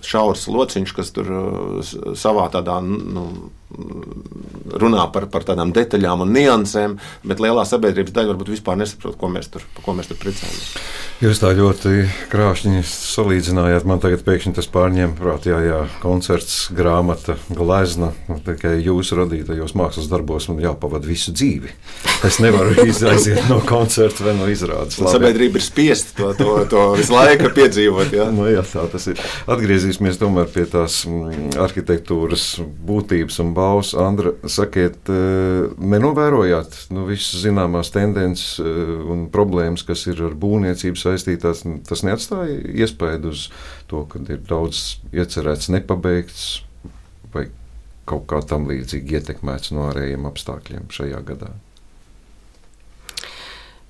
šaurs 0.06 0.48
lociņš, 0.50 0.96
kas 0.96 1.14
tur 1.16 1.30
uh, 1.38 1.94
savā 2.18 2.50
tādā 2.54 2.80
nu, 2.82 3.52
runā 3.70 5.06
par, 5.14 5.28
par 5.30 5.46
tādām 5.46 5.74
detaļām 5.76 6.26
un 6.26 6.34
niansēm, 6.34 6.98
bet 7.28 7.42
lielā 7.44 7.66
sabiedrības 7.68 8.16
daļa 8.16 8.34
varbūt 8.34 8.54
vispār 8.56 8.80
nesaprot, 8.82 9.18
ko 9.20 9.30
mēs 9.32 9.52
tur, 9.54 9.66
ko 9.86 9.94
mēs 9.98 10.10
tur 10.10 10.18
priecājamies. 10.22 10.72
Jūs 11.20 11.42
tā 11.42 11.50
ļoti 11.52 12.06
krāšņi 12.32 12.82
salīdzinājāt. 12.88 13.84
Man 13.90 14.00
tagad 14.00 14.22
pēkšņi 14.24 14.54
tas 14.56 14.70
pārņēma 14.72 15.18
prātā, 15.18 15.58
jā, 15.66 15.80
koncerts, 16.00 16.70
grāmata, 16.72 17.36
glezna. 17.52 18.14
Nu, 18.30 18.38
tikai 18.46 18.78
jūsu 18.86 19.18
radītajos 19.20 19.76
mākslas 19.76 20.08
darbos 20.08 20.48
man 20.48 20.62
jāpavada 20.64 21.10
visu 21.10 21.34
dzīvi. 21.36 21.74
Es 22.24 22.40
nevaru 22.40 22.72
aiziet 22.86 23.42
no 23.52 23.60
koncerta 23.68 24.30
vai 24.30 24.38
no 24.40 24.48
izrādes. 24.48 24.96
Sabiedrība 24.96 25.60
ir 25.60 25.66
spiesta 25.66 26.16
to, 26.16 26.32
to, 26.40 26.56
to 26.72 26.86
visu 27.02 27.18
laiku 27.18 27.52
piedzīvot. 27.58 28.16
Jā. 28.16 28.30
nu, 28.38 28.48
jā, 28.48 28.64
tā 28.72 28.88
tas 28.96 29.10
ir. 29.12 29.20
Atgriezīsimies 29.52 30.22
tomēr 30.24 30.48
pie 30.56 30.64
tās 30.72 31.02
mm, 31.04 31.60
arhitektūras 31.60 32.48
būtības 32.64 33.42
un 33.44 33.52
balvas. 33.60 33.92
Andra, 34.00 34.34
sakiet, 34.48 35.12
eh, 35.12 35.68
nenovērojāt 35.78 36.80
nu, 36.96 37.06
visas 37.10 37.44
zināmās 37.44 37.92
tendences 37.96 38.58
eh, 38.64 38.96
un 39.12 39.28
problēmas, 39.34 39.86
kas 39.88 40.08
ir 40.10 40.24
ar 40.30 40.36
būvniecību 40.40 41.00
saistītās, 41.00 41.66
tas 41.90 42.06
neatstāja 42.08 42.60
iespēju 42.86 43.34
uz 43.34 43.48
to, 43.92 44.06
ka 44.10 44.24
ir 44.28 44.44
daudz 44.50 45.00
iecerēts, 45.14 45.72
nepabeigts 45.76 46.50
vai 47.34 47.50
kaut 48.10 48.26
kā 48.30 48.42
tam 48.46 48.68
līdzīgi 48.70 49.20
ietekmēts 49.20 49.74
no 49.76 49.90
ārējiem 49.92 50.26
apstākļiem 50.30 50.90
šajā 50.94 51.22
gadā. 51.28 51.54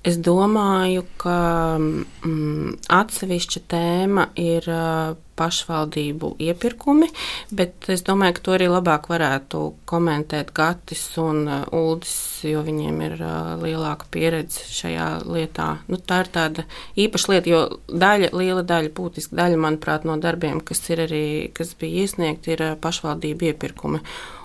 Es 0.00 0.16
domāju, 0.16 1.02
ka 1.20 1.76
mm, 1.76 2.78
atsevišķa 2.88 3.60
tēma 3.68 4.30
ir 4.40 4.64
uh, 4.72 5.10
pašvaldību 5.36 6.30
iepirkumi, 6.40 7.10
bet 7.52 7.90
es 7.92 8.00
domāju, 8.06 8.38
ka 8.38 8.44
to 8.46 8.54
arī 8.56 8.70
labāk 8.72 9.10
varētu 9.12 9.60
komentēt 9.90 10.54
Gatis 10.56 11.04
un 11.20 11.42
uh, 11.44 11.68
Uldis, 11.76 12.16
jo 12.48 12.64
viņiem 12.64 13.04
ir 13.10 13.18
uh, 13.20 13.52
lielāka 13.60 14.08
pieredze 14.16 14.64
šajā 14.72 15.10
lietā. 15.28 15.68
Nu, 15.92 16.00
tā 16.00 16.22
ir 16.24 16.32
tāda 16.32 16.64
īpaša 16.96 17.34
lieta, 17.34 17.52
jo 17.52 17.62
daļa, 17.92 18.32
liela 18.40 18.64
daļa, 18.64 18.96
būtiska 18.96 19.36
daļa, 19.36 19.62
manuprāt, 19.68 20.08
no 20.08 20.16
darbiem, 20.16 20.64
kas, 20.64 20.80
arī, 20.96 21.50
kas 21.52 21.76
bija 21.76 22.06
iesniegti, 22.06 22.56
ir 22.56 22.68
pašvaldību 22.80 23.52
iepirkumi 23.52 24.00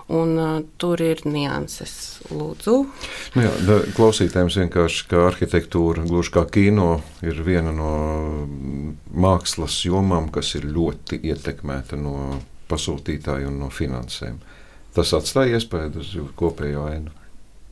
un 0.08 0.36
uh, 0.38 0.58
tur 0.78 1.00
ir 1.02 1.22
nianses. 1.26 2.20
Lūdzu. 2.30 2.76
Nu 3.36 3.44
jā, 3.44 3.52
da, 3.66 3.78
klausītājiem 3.96 4.50
vienkārši 4.50 5.06
kā 5.10 5.26
arhitektūra, 5.28 6.06
gluži 6.06 6.34
kā 6.34 6.46
kino, 6.50 7.00
ir 7.26 7.38
viena 7.46 7.74
no 7.74 7.92
mākslas 9.14 9.78
jomām, 9.86 10.30
kas 10.34 10.54
ir 10.58 10.66
ļoti 10.70 11.20
ietekmēta 11.30 11.98
no 12.00 12.40
pasūtītāju 12.70 13.50
un 13.50 13.60
no 13.62 13.70
finansēm. 13.70 14.40
Tas 14.96 15.12
atstāja 15.14 15.58
iespēju 15.58 16.02
uz 16.02 16.16
kopējo 16.38 16.86
ainu. 16.88 17.12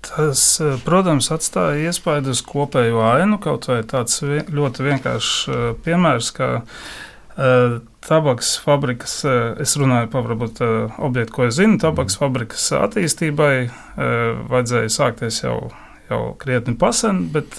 Tas, 0.04 0.60
protams, 0.84 1.30
atstāja 1.32 1.88
iespēju 1.88 2.34
uz 2.34 2.42
kopējo 2.44 3.00
ainu. 3.08 3.38
Kaut 3.42 3.70
vai 3.70 3.80
tāds 3.88 4.20
ļoti 4.22 4.84
vienkāršs 4.84 5.32
piemērs, 5.86 6.28
kā 6.36 6.50
uh, 6.60 7.78
tabaks 8.08 8.54
fabrikas, 8.60 9.16
eh, 9.24 9.54
es 9.64 9.76
runāju 9.80 10.10
par 10.12 10.26
varbūt 10.28 10.60
eh, 10.64 10.96
objektu, 11.04 11.34
ko 11.36 11.46
es 11.48 11.58
zinu, 11.58 11.78
tabaks 11.80 12.18
fabrikas 12.20 12.66
attīstībai 12.76 13.54
eh, 13.64 13.70
vajadzēja 14.50 14.92
sākties 14.92 15.42
jau, 15.44 15.58
jau 16.10 16.22
krietni 16.40 16.76
pasen, 16.78 17.26
bet 17.34 17.58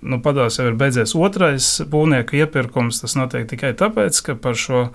nu, 0.00 0.16
padās 0.24 0.56
jau 0.58 0.64
ir 0.70 0.76
beidzies 0.80 1.12
otrais 1.14 1.66
būvnieku 1.92 2.38
iepirkums. 2.40 3.02
Tas 3.02 3.14
notiek 3.18 3.44
tikai 3.50 3.74
tāpēc, 3.76 4.22
ka 4.24 4.34
par 4.40 4.56
šo 4.58 4.86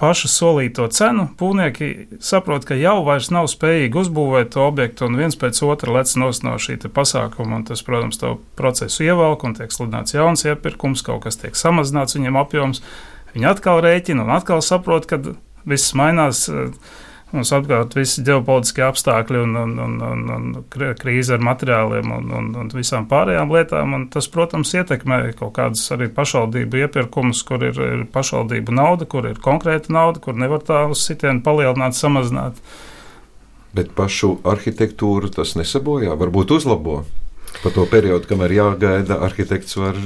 pašu 0.00 0.28
solīto 0.28 0.86
cenu 0.92 1.26
pūnieki 1.38 2.18
saprot, 2.20 2.66
ka 2.68 2.76
jau 2.76 2.98
vairs 3.06 3.30
nav 3.32 3.48
spējīgi 3.50 4.00
uzbūvēt 4.02 4.52
to 4.54 4.66
objektu, 4.66 5.08
un 5.08 5.16
viens 5.20 5.38
pēc 5.40 5.62
otra 5.64 5.94
lec 5.96 6.12
no 6.18 6.30
šī 6.32 6.78
pasākuma. 6.92 7.62
Tas, 7.66 7.82
protams, 7.86 8.20
to 8.20 8.36
procesu 8.58 9.06
ievelk, 9.08 9.44
un 9.48 9.56
tiek 9.56 9.72
sludināts 9.72 10.16
jauns 10.16 10.44
iepirkums, 10.44 11.04
kaut 11.06 11.24
kas 11.24 11.40
tiek 11.40 11.56
samazināts 11.56 12.18
viņam 12.18 12.40
apjoms. 12.42 12.84
Viņi 13.34 13.50
atkal 13.50 13.82
rēķina 13.84 14.24
un 14.24 14.32
atkal 14.36 14.62
saprot, 14.64 15.08
ka 15.08 15.20
viss 15.64 15.96
mainās. 15.96 16.46
Uh, 16.52 16.72
Mums 17.36 17.52
apkārt 17.52 17.92
visi 17.96 18.22
ģeopolitiskie 18.24 18.84
apstākļi 18.86 19.42
un, 19.42 19.56
un, 19.60 19.74
un, 19.84 19.96
un, 20.06 20.22
un 20.32 20.64
krīze 20.72 21.36
ar 21.36 21.44
materiāliem 21.44 22.12
un, 22.16 22.30
un, 22.38 22.48
un 22.62 22.70
visām 22.72 23.04
pārējām 23.10 23.52
lietām. 23.52 23.96
Tas, 24.12 24.30
protams, 24.32 24.72
ietekmē 24.78 25.20
kaut 25.36 25.52
kādus 25.58 25.84
arī 25.92 26.08
pašvaldību 26.16 26.80
iepirkumus, 26.86 27.44
kur 27.46 27.66
ir, 27.68 27.76
ir 27.76 28.04
pašvaldību 28.14 28.76
nauda, 28.78 29.08
kur 29.10 29.28
ir 29.28 29.40
konkrēta 29.44 29.92
nauda, 29.92 30.22
kur 30.24 30.38
nevar 30.38 30.64
tā 30.64 30.86
uz 30.88 31.04
sitienu 31.04 31.44
palielināt, 31.44 31.98
samazināt. 31.98 32.60
Bet 33.76 33.92
pašu 33.96 34.38
arhitektūru 34.48 35.28
tas 35.36 35.52
nesabojā, 35.58 36.16
varbūt 36.16 36.56
uzlabo. 36.56 37.02
Pa 37.62 37.72
to 37.72 37.84
periodu, 37.88 38.28
kamēr 38.28 38.52
jāgaida, 38.56 39.20
arhitekts 39.24 39.76
var 39.78 39.96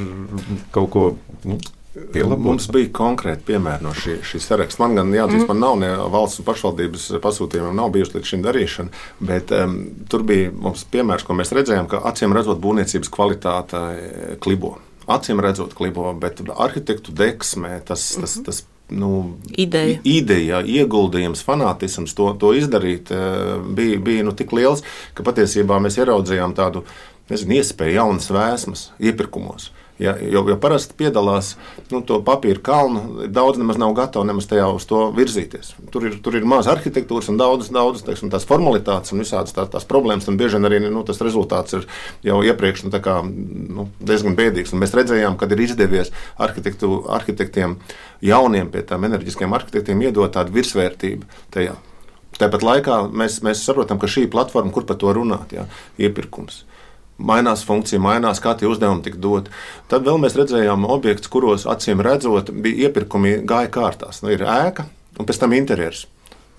kaut 0.74 0.90
ko 0.90 1.04
nu, 1.46 1.58
Pielabot. 1.90 2.38
Mums 2.44 2.68
bija 2.70 2.86
konkrēti 2.94 3.48
piemēri 3.48 3.82
no 3.82 3.90
šī, 3.98 4.20
šī 4.22 4.38
saraksta. 4.44 4.84
Man 4.84 4.94
gan 4.94 5.08
jāatzīst, 5.14 5.42
mm. 5.42 5.48
man 5.50 5.62
nav 5.64 5.78
ne 5.80 5.88
valsts 6.12 6.38
un 6.38 6.46
pašvaldības 6.46 7.06
pasūtījumiem, 7.24 7.74
nav 7.74 7.90
bijusi 7.96 8.14
līdz 8.14 8.30
šim 8.30 8.44
darīšana, 8.44 9.00
bet 9.26 9.50
um, 9.56 9.74
tur 10.10 10.22
bija 10.28 10.52
mums 10.54 10.84
piemērs, 10.92 11.26
ko 11.26 11.34
mēs 11.34 11.50
redzējām, 11.56 11.88
ka 11.90 12.04
acīm 12.12 12.36
redzot 12.36 12.62
būvniecības 12.62 13.10
kvalitāte 13.10 13.80
eh, 13.90 14.36
klibo. 14.42 14.76
Acīm 15.10 15.42
redzot, 15.42 15.74
klibo, 15.74 16.12
bet 16.14 16.44
arhitektu 16.54 17.16
deksmē 17.18 17.80
tas, 17.82 18.06
tas, 18.14 18.36
mm 18.36 18.42
-hmm. 18.42 18.46
tas 18.46 18.62
nu, 18.90 19.10
ideja. 19.58 19.98
ideja, 20.04 20.62
ieguldījums, 20.62 21.42
fanātisms 21.46 22.14
to, 22.14 22.30
to 22.38 22.54
izdarīt 22.54 23.10
eh, 23.10 23.58
bija, 23.66 23.98
bija 23.98 24.30
nu, 24.30 24.36
tik 24.38 24.54
liels, 24.54 24.86
ka 25.14 25.26
patiesībā 25.26 25.82
mēs 25.82 25.98
ieraudzījām 25.98 26.54
tādu 26.54 26.84
nezinu, 27.30 27.58
iespēju 27.58 27.98
jaunas 27.98 28.30
vēsmas 28.30 28.90
iepirkumos. 28.98 29.72
Ja, 30.00 30.14
jo, 30.16 30.40
jo 30.48 30.54
parasti 30.56 30.94
piedalās 30.96 31.50
nu, 31.90 31.98
to 32.00 32.22
papīra 32.24 32.62
kalnu, 32.64 33.26
daudz 33.28 33.58
nemaz 33.60 33.76
nav 33.76 33.92
gatavi 33.98 34.30
nemaz 34.30 34.46
tajā 34.48 34.70
uz 34.72 34.86
to 34.88 35.02
virzīties. 35.12 35.74
Tur 35.92 36.06
ir, 36.08 36.14
tur 36.24 36.38
ir 36.38 36.46
maz 36.48 36.70
arhitektūras 36.72 37.28
un 37.28 37.36
daudz, 37.36 37.68
daudz 37.74 38.00
teiksim, 38.06 38.30
tās 38.32 38.46
formalitātes 38.48 39.12
un 39.12 39.20
visādas 39.20 39.52
tā, 39.52 39.66
tās 39.68 39.84
problēmas. 39.90 40.30
Un 40.32 40.38
bieži 40.40 40.56
vien 40.56 40.68
arī 40.70 40.78
nu, 40.86 41.02
tas 41.04 41.20
rezultāts 41.20 41.76
ir 41.76 41.84
jau 42.24 42.38
iepriekš 42.48 42.86
nu, 42.86 42.94
kā, 43.04 43.18
nu, 43.26 43.90
diezgan 44.00 44.38
bēdīgs. 44.40 44.72
Un 44.72 44.80
mēs 44.80 44.96
redzējām, 44.96 45.36
ka 45.36 45.50
ir 45.52 45.64
izdevies 45.66 46.14
arhitektiem, 46.40 47.76
jauniem 48.24 48.72
pie 48.72 48.86
tām 48.88 49.04
enerģiskiem 49.10 49.52
arhitektiem 49.52 50.00
iedot 50.08 50.32
tādu 50.32 50.56
virsvērtību 50.56 51.28
tajā. 51.52 51.76
Tāpat 52.40 52.64
laikā 52.64 53.02
mēs, 53.12 53.42
mēs 53.44 53.66
saprotam, 53.68 54.00
ka 54.00 54.08
šī 54.08 54.24
platforma, 54.32 54.72
kur 54.72 54.88
par 54.88 54.96
to 54.96 55.12
runāt, 55.12 55.52
jā, 55.52 55.68
iepirkums 56.00 56.62
mainās 57.20 57.64
funkcija, 57.68 58.00
mainās, 58.02 58.40
kā 58.42 58.54
tie 58.58 58.68
uzdevumi 58.70 59.04
tika 59.06 59.20
doti. 59.20 59.52
Tad 59.90 60.06
vēl 60.06 60.20
mēs 60.22 60.38
redzējām 60.38 60.88
objektus, 60.88 61.32
kuros 61.32 61.66
acīm 61.70 62.02
redzot, 62.04 62.50
bija 62.50 62.88
iepirkumi 62.88 63.40
gāja 63.48 63.70
kārtās. 63.74 64.24
Nu, 64.24 64.32
ir 64.34 64.46
ēka 64.46 64.88
un 65.18 65.28
pēc 65.28 65.42
tam 65.42 65.54
interjers. 65.56 66.06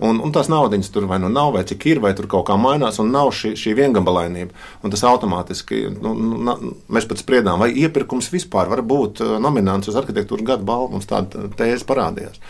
Un, 0.02 0.18
un 0.18 0.32
tās 0.34 0.48
naudas 0.50 0.90
tur 0.90 1.04
vai 1.06 1.20
nu 1.22 1.28
nav, 1.30 1.52
vai 1.54 1.62
cik 1.68 1.84
ir, 1.86 2.00
vai 2.02 2.10
tur 2.18 2.26
kaut 2.30 2.48
kā 2.48 2.56
mainās, 2.58 2.98
un 2.98 3.12
nav 3.14 3.30
šī, 3.38 3.52
šī 3.58 3.74
viengabalainība. 3.78 4.56
Un 4.82 4.90
tas 4.90 5.04
automātiski, 5.06 5.84
nu, 5.94 6.14
nu, 6.18 6.56
mēs 6.90 7.06
pat 7.10 7.22
spriedām, 7.22 7.62
vai 7.62 7.70
iepirkums 7.84 8.32
vispār 8.32 8.70
var 8.72 8.82
būt 8.82 9.22
uh, 9.22 9.36
nominants 9.42 9.92
uz 9.92 9.98
arhitektūras 10.00 10.48
gada 10.48 10.66
balvu. 10.66 10.96
Mums 10.96 11.06
tāda 11.10 11.46
tēze 11.58 11.86
parādījās. 11.86 12.42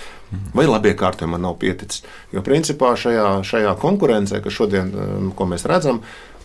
Vai 0.56 0.64
labi 0.64 0.94
iekārtojumi 0.94 1.36
nav 1.42 1.58
pieticis? 1.60 2.06
Jo 2.32 2.40
principā 2.46 2.94
šajā, 2.96 3.42
šajā 3.44 3.74
konkurencē, 3.82 4.40
kas 4.40 4.56
šodien, 4.56 4.88
um, 4.96 5.26
ko 5.36 5.44
mēs 5.50 5.68
redzam, 5.68 6.00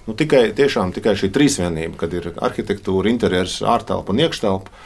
Nu, 0.08 0.16
tikai, 0.16 0.48
tiešām, 0.56 0.94
tikai 0.96 1.18
šī 1.20 1.30
trīsvienība, 1.36 1.98
kad 2.00 2.14
ir 2.16 2.32
arhitektūra, 2.34 3.12
interjers, 3.12 3.60
ārtelpa 3.68 4.14
un 4.14 4.22
iekštelpa, 4.24 4.84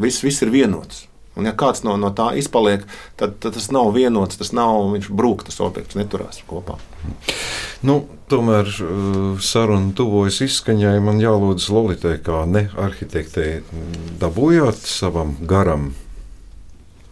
viss, 0.00 0.24
viss 0.24 0.44
ir 0.44 0.52
vienots. 0.54 1.06
Un, 1.32 1.46
ja 1.48 1.54
kāds 1.56 1.80
no, 1.84 1.94
no 1.96 2.10
tā 2.12 2.30
izpaliek, 2.36 2.82
tad, 3.16 3.38
tad 3.40 3.54
tas 3.56 3.70
nav 3.72 3.94
vienots, 3.96 4.36
tas 4.40 4.52
nav 4.56 4.90
viņš 4.92 5.08
brūk, 5.16 5.46
tas 5.48 5.62
objekts 5.64 5.96
neturās 5.96 6.42
kopā. 6.48 6.76
Nu, 7.84 8.02
tomēr 8.28 8.68
saruna 9.40 9.94
tuvojas 9.96 10.42
izskaņai. 10.44 10.98
Man 11.04 11.22
jālūdz 11.24 11.70
Lolitai, 11.72 12.18
kā 12.24 12.44
ne 12.48 12.66
arhitektei, 12.76 13.62
dabūjāt 14.20 14.84
savam 14.84 15.38
garam 15.48 15.94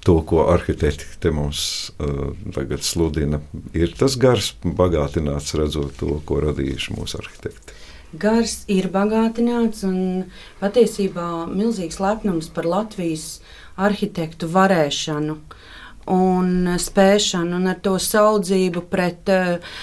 to, 0.05 0.17
ko 0.27 0.47
arhitekti 0.53 1.33
mums 1.35 1.63
uh, 1.99 2.33
tagad 2.55 2.85
sludina, 2.87 3.41
ir 3.77 3.93
tas 3.99 4.17
gars 4.21 4.55
bagātināts, 4.65 5.55
redzot 5.59 5.97
to, 6.01 6.19
ko 6.27 6.41
radījuši 6.47 6.97
mūsu 6.97 7.21
arhitekti. 7.21 7.77
Gars 8.21 8.65
ir 8.67 8.89
bagātināts 8.91 9.85
un 9.87 10.01
patiesībā 10.59 11.47
milzīgs 11.53 12.01
lepnums 12.03 12.49
par 12.51 12.67
Latvijas 12.67 13.37
arhitektu 13.79 14.49
varēšanu 14.51 15.39
un 16.11 16.71
spēšanu, 16.81 17.59
un 17.61 17.71
ar 17.71 17.79
to 17.85 17.95
saudzību 18.01 18.83
pret, 18.91 19.31
uh, 19.31 19.77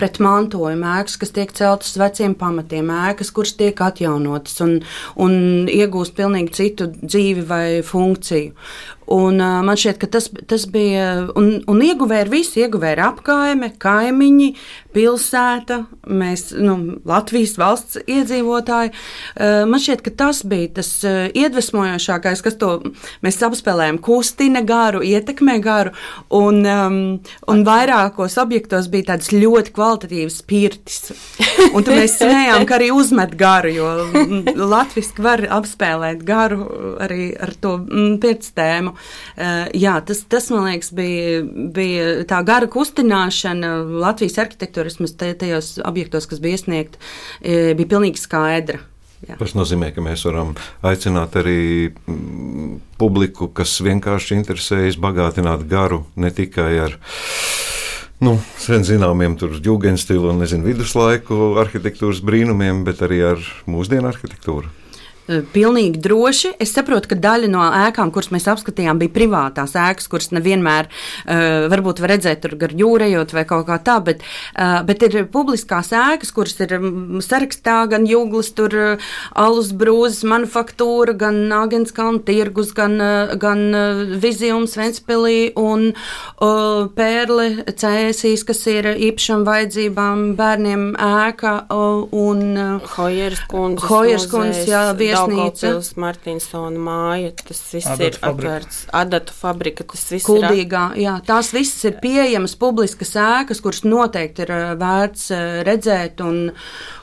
pret 0.00 0.18
mantojumu 0.22 0.88
ēkas, 0.96 1.18
kas 1.20 1.34
tiek 1.36 1.52
celtas 1.54 1.92
uz 1.92 2.00
veciem 2.00 2.34
pamatiem, 2.38 2.90
ēkas, 3.10 3.32
kuras 3.34 3.54
tiek 3.58 3.80
atjaunotas 3.84 4.58
un, 4.64 4.78
un 5.20 5.68
iegūst 5.70 6.16
pilnīgi 6.18 6.56
citu 6.56 6.90
dzīvi 6.96 7.46
vai 7.46 7.66
funkciju. 7.86 8.56
Un, 9.10 9.40
uh, 9.42 9.58
man 9.66 9.78
šķiet, 9.78 9.96
ka 9.98 10.06
tas, 10.06 10.28
tas 10.46 10.68
bija. 10.70 11.06
Un, 11.38 11.56
un 11.70 11.80
ieguvēja 11.82 12.26
ar 12.26 12.30
visu. 12.30 12.60
Ieguvēja 12.62 12.94
ar 12.94 13.02
apkaime, 13.08 13.72
kaimiņi, 13.82 14.52
pilsēta, 14.94 15.80
mēs, 16.06 16.50
nu, 16.54 16.76
Latvijas 17.08 17.56
valsts 17.58 17.98
iedzīvotāji. 18.04 18.92
Uh, 18.92 19.64
man 19.70 19.82
šķiet, 19.82 20.04
ka 20.06 20.12
tas 20.22 20.44
bija 20.46 20.70
tas 20.78 20.92
uh, 21.02 21.24
iedvesmojošākais, 21.34 22.44
kas 22.46 22.58
to 22.60 22.70
mēs 23.26 23.40
apspēlējām. 23.46 23.98
Kustina 24.04 24.62
garu, 24.66 25.02
ietekmē 25.02 25.58
garu. 25.64 25.94
Un, 26.38 26.62
um, 26.62 27.00
un 27.50 27.64
vairākos 27.66 28.38
objektos 28.38 28.86
bija 28.92 29.10
tādas 29.12 29.32
ļoti 29.34 29.74
kvalitatīvas 29.74 30.38
pirtis. 30.46 31.10
Un 31.74 31.82
tad 31.82 31.96
mēs 31.96 32.14
smējām, 32.20 32.62
ka 32.68 32.78
arī 32.78 32.92
uzmet 32.94 33.34
garu, 33.38 33.74
jo 33.74 33.90
Latvijas 34.70 35.12
var 35.18 35.42
apspēlēt 35.58 36.22
garu 36.26 36.62
arī 37.02 37.32
ar 37.34 37.54
to 37.58 37.76
pirts 38.22 38.54
tēmu. 38.54 38.94
Uh, 39.00 39.66
jā, 39.76 39.96
tas, 40.06 40.22
tas, 40.30 40.50
man 40.54 40.68
liekas, 40.68 40.92
bija, 40.96 41.40
bija 41.74 42.06
tā 42.30 42.42
gara 42.46 42.68
kustināšana 42.70 43.74
Latvijas 44.02 44.38
arhitektūras, 44.44 45.00
tajos 45.18 45.74
objektos, 45.86 46.28
kas 46.30 46.42
bija 46.42 46.60
iesniegti, 46.60 47.00
bija 47.42 47.90
pilnīgi 47.90 48.20
skaidra. 48.20 48.80
Jā. 49.28 49.36
Tas 49.36 49.52
nozīmē, 49.52 49.90
ka 49.92 50.00
mēs 50.00 50.22
varam 50.24 50.54
aicināt 50.86 51.34
arī 51.36 51.92
publiku, 53.00 53.50
kas 53.52 53.74
vienkārši 53.84 54.38
interesējas 54.38 54.96
bagātināt 55.00 55.66
garu 55.68 56.06
ne 56.16 56.30
tikai 56.32 56.70
ar 56.86 56.96
nu, 58.24 58.38
sen 58.60 58.84
zināmiem 58.88 59.36
jūgenstilu 59.60 60.32
un 60.32 60.40
nezinu, 60.40 60.64
viduslaiku 60.68 61.54
arhitektūras 61.60 62.24
brīnumiem, 62.24 62.80
bet 62.88 63.04
arī 63.04 63.20
ar 63.34 63.44
mūsdienu 63.68 64.08
arhitektūru. 64.08 64.72
Eh, 65.30 65.44
pilnīgi 65.54 66.00
droši. 66.02 66.54
Es 66.62 66.72
saprotu, 66.74 67.12
ka 67.12 67.18
daļa 67.22 67.50
no 67.52 67.62
ēkām, 67.62 68.10
kuras 68.14 68.32
mēs 68.34 68.48
apskatījām, 68.50 68.98
bija 68.98 69.12
privātās 69.14 69.76
ēkas, 69.78 70.08
kuras 70.10 70.30
nevienmēr 70.34 70.88
uh, 70.90 71.68
varbūt 71.70 72.00
var 72.02 72.14
redzēt 72.14 72.40
tur 72.42 72.56
gar 72.58 72.72
jūrējot 72.74 73.34
vai 73.36 73.44
kaut 73.46 73.68
kā 73.68 73.76
tā, 73.84 73.98
bet, 74.02 74.24
uh, 74.56 74.80
bet 74.86 75.04
ir 75.06 75.28
publiskās 75.30 75.92
ēkas, 75.94 76.32
kuras 76.34 76.58
ir 76.64 76.74
mm, 76.78 77.20
sarakstā 77.22 77.76
gan 77.92 78.08
jūglas, 78.10 78.50
tur 78.58 78.74
uh, 78.74 79.10
alus 79.38 79.70
brūzes 79.76 80.24
manufaktūra, 80.26 81.14
gan 81.20 81.38
Nāgenskalna 81.50 82.24
tirgus, 82.26 82.72
gan, 82.74 82.98
gan 83.40 83.62
Vizijums 84.22 84.74
Ventspilī 84.80 85.52
un 85.58 85.90
uh, 85.92 86.90
Pērle 86.96 87.68
Cēsīs, 87.70 88.44
kas 88.48 88.64
ir 88.72 88.90
īpašam 88.96 89.46
vajadzībām 89.46 90.26
bērniem 90.38 90.90
ēka 90.98 91.54
uh, 91.68 92.02
un 92.10 92.44
uh, 92.56 92.92
Hojeras 92.96 93.46
kundzes. 93.50 93.88
Hojeras 93.90 94.28
kundzes, 94.30 94.66
jā, 94.70 94.84
vies 94.98 95.19
Daugavpils, 95.20 95.92
Martinsona 96.00 96.80
māja, 96.80 97.32
tas 97.36 97.60
viss 97.72 97.88
adatu 97.90 98.06
ir 98.06 98.18
atvērts. 98.30 98.78
Adatu 98.96 99.34
fabrika, 99.34 99.84
tas 99.90 100.04
viss 100.12 100.26
Kuldīgā, 100.28 100.84
ir. 100.94 101.04
Jā, 101.04 101.16
tās 101.26 101.50
visas 101.54 101.82
ir 101.88 101.98
pieejamas 102.02 102.54
publiskas 102.60 103.14
ēkas, 103.20 103.62
kuras 103.64 103.82
noteikti 103.86 104.44
ir 104.46 104.52
vērts 104.80 105.30
redzēt 105.66 106.22
un, 106.24 106.38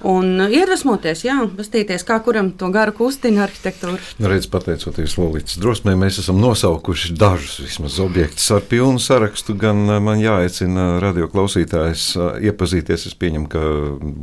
un 0.08 0.45
iedvesmoties, 0.47 1.25
jā, 1.27 1.39
pastīties, 1.58 2.06
kā 2.08 2.19
kuram 2.25 2.53
to 2.58 2.71
garu 2.73 2.95
kustina 2.97 3.45
arhitektūra. 3.47 3.99
Nu, 4.21 4.32
redz, 4.32 4.49
pateicoties 4.51 5.17
Lolītas 5.19 5.60
drosmē, 5.62 5.97
mēs 5.99 6.21
esam 6.23 6.41
nosaukuši 6.43 7.13
dažus 7.17 7.60
vismaz 7.65 7.99
objektus 8.03 8.47
ar 8.56 8.63
pilnu 8.69 9.01
sarakstu, 9.03 9.58
gan 9.60 9.84
man 10.03 10.21
jāaicina 10.23 10.97
radio 11.03 11.30
klausītājs 11.32 12.10
iepazīties. 12.47 13.08
Es 13.10 13.17
pieņemu, 13.17 13.49
ka 13.51 13.62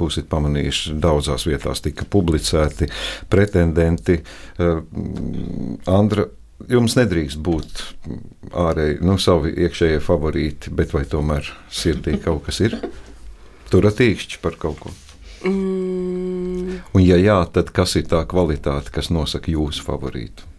būsiet 0.01 0.31
pamanījuši 0.33 0.97
daudzās 1.03 1.47
vietās 1.49 1.83
tika 1.85 2.07
publicēti 2.11 2.89
pretendenti 3.33 3.74
pretendenti. 3.75 4.23
Eh, 4.59 4.83
Andra, 5.91 6.27
jums 6.69 6.97
nedrīkst 6.97 7.41
būt 7.43 7.83
ārēji, 8.53 9.01
nu, 9.03 9.19
savi 9.19 9.53
iekšējie 9.67 10.01
favorīti, 10.01 10.71
bet 10.71 10.95
vai 10.95 11.05
tomēr 11.05 11.51
sirdī 11.71 12.19
kaut 12.23 12.47
kas 12.47 12.61
ir? 12.61 12.79
Turat 13.71 14.01
īkšķi 14.01 14.41
par 14.43 14.57
kaut 14.57 14.79
ko. 14.81 14.95
Mm. 15.45 16.81
Un, 16.95 17.03
ja 17.03 17.19
jā, 17.21 17.43
tad 17.53 17.71
kas 17.75 17.97
ir 17.99 18.07
tā 18.09 18.23
kvalitāte, 18.25 18.93
kas 18.95 19.11
nosaka 19.13 19.51
jūsu 19.53 19.85
favorītu? 19.85 20.54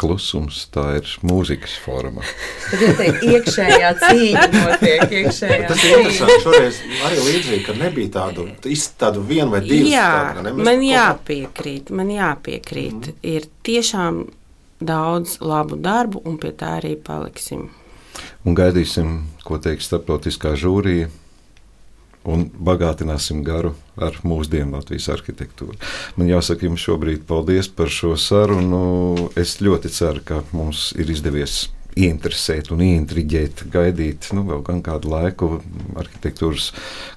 Klusums, 0.00 0.62
tā 0.72 0.86
ir 0.98 1.08
mūzikas 1.26 1.74
forma. 1.84 2.24
Tā 2.98 3.08
iekšējā 3.26 3.90
cīņa 4.00 4.44
notiek. 4.54 5.14
Iekšējā 5.20 5.60
tas 5.68 5.84
ir 5.84 5.96
interesanti. 5.98 6.38
Šoreiz 6.44 6.80
arī 7.08 7.22
līdzīgi, 7.26 7.62
ka 7.66 7.76
nebija 7.78 8.12
tādu, 8.16 8.46
tādu 9.00 9.24
vienu 9.28 9.50
vai 9.54 9.62
divu. 9.66 9.90
Jā, 9.92 10.10
tādu, 10.38 10.54
man 10.64 10.84
jāpiekrīt, 10.86 11.92
man 11.94 12.12
jāpiekrīt. 12.14 13.12
Mm. 13.12 13.18
Ir 13.34 13.48
tiešām 13.66 14.22
daudz 14.80 15.38
labu 15.44 15.76
darbu, 15.80 16.24
un 16.24 16.40
pie 16.40 16.54
tā 16.56 16.78
arī 16.80 16.96
paliksim. 16.96 17.68
Un 18.48 18.56
gaidīsim, 18.56 19.18
ko 19.44 19.60
teiks 19.60 19.90
starptautiskā 19.90 20.54
žūrija 20.58 21.10
un 22.28 22.46
bagātināsim 22.52 23.42
garu 23.46 23.72
ar 24.00 24.20
mūsdienu 24.26 24.76
Latvijas 24.76 25.08
arhitektūru. 25.14 25.76
Man 26.20 26.30
jāsaka 26.30 26.68
jums 26.68 26.84
šobrīd 26.84 27.26
paldies 27.28 27.70
par 27.72 27.92
šo 27.92 28.14
sarunu. 28.20 29.30
Es 29.40 29.58
ļoti 29.64 29.92
ceru, 29.92 30.24
ka 30.24 30.42
mums 30.52 30.90
ir 31.00 31.12
izdevies 31.12 31.68
ieinteresēt 31.98 32.70
un 32.74 32.82
ieintriģēt, 32.84 33.64
gaidīt 33.72 34.28
nu, 34.36 34.44
vēl 34.48 34.82
kādu 34.86 35.10
laiku 35.10 35.48
arhitektūras 35.98 36.70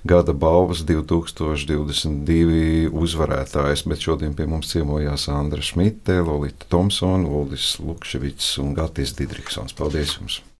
gada 0.07 0.33
balvas 0.33 0.83
2022 0.89 2.89
uzvarētājs, 2.89 3.85
bet 3.89 4.07
šodien 4.07 4.33
pie 4.37 4.45
mums 4.49 4.71
ciemojās 4.73 5.29
Andra 5.33 5.61
Šmite, 5.63 6.15
Lolita 6.25 6.65
Thompsona, 6.73 7.29
Uldis 7.29 7.77
Lukševits 7.83 8.57
un 8.63 8.73
Gatis 8.77 9.15
Didriksons. 9.19 9.77
Paldies 9.77 10.17
jums! 10.19 10.43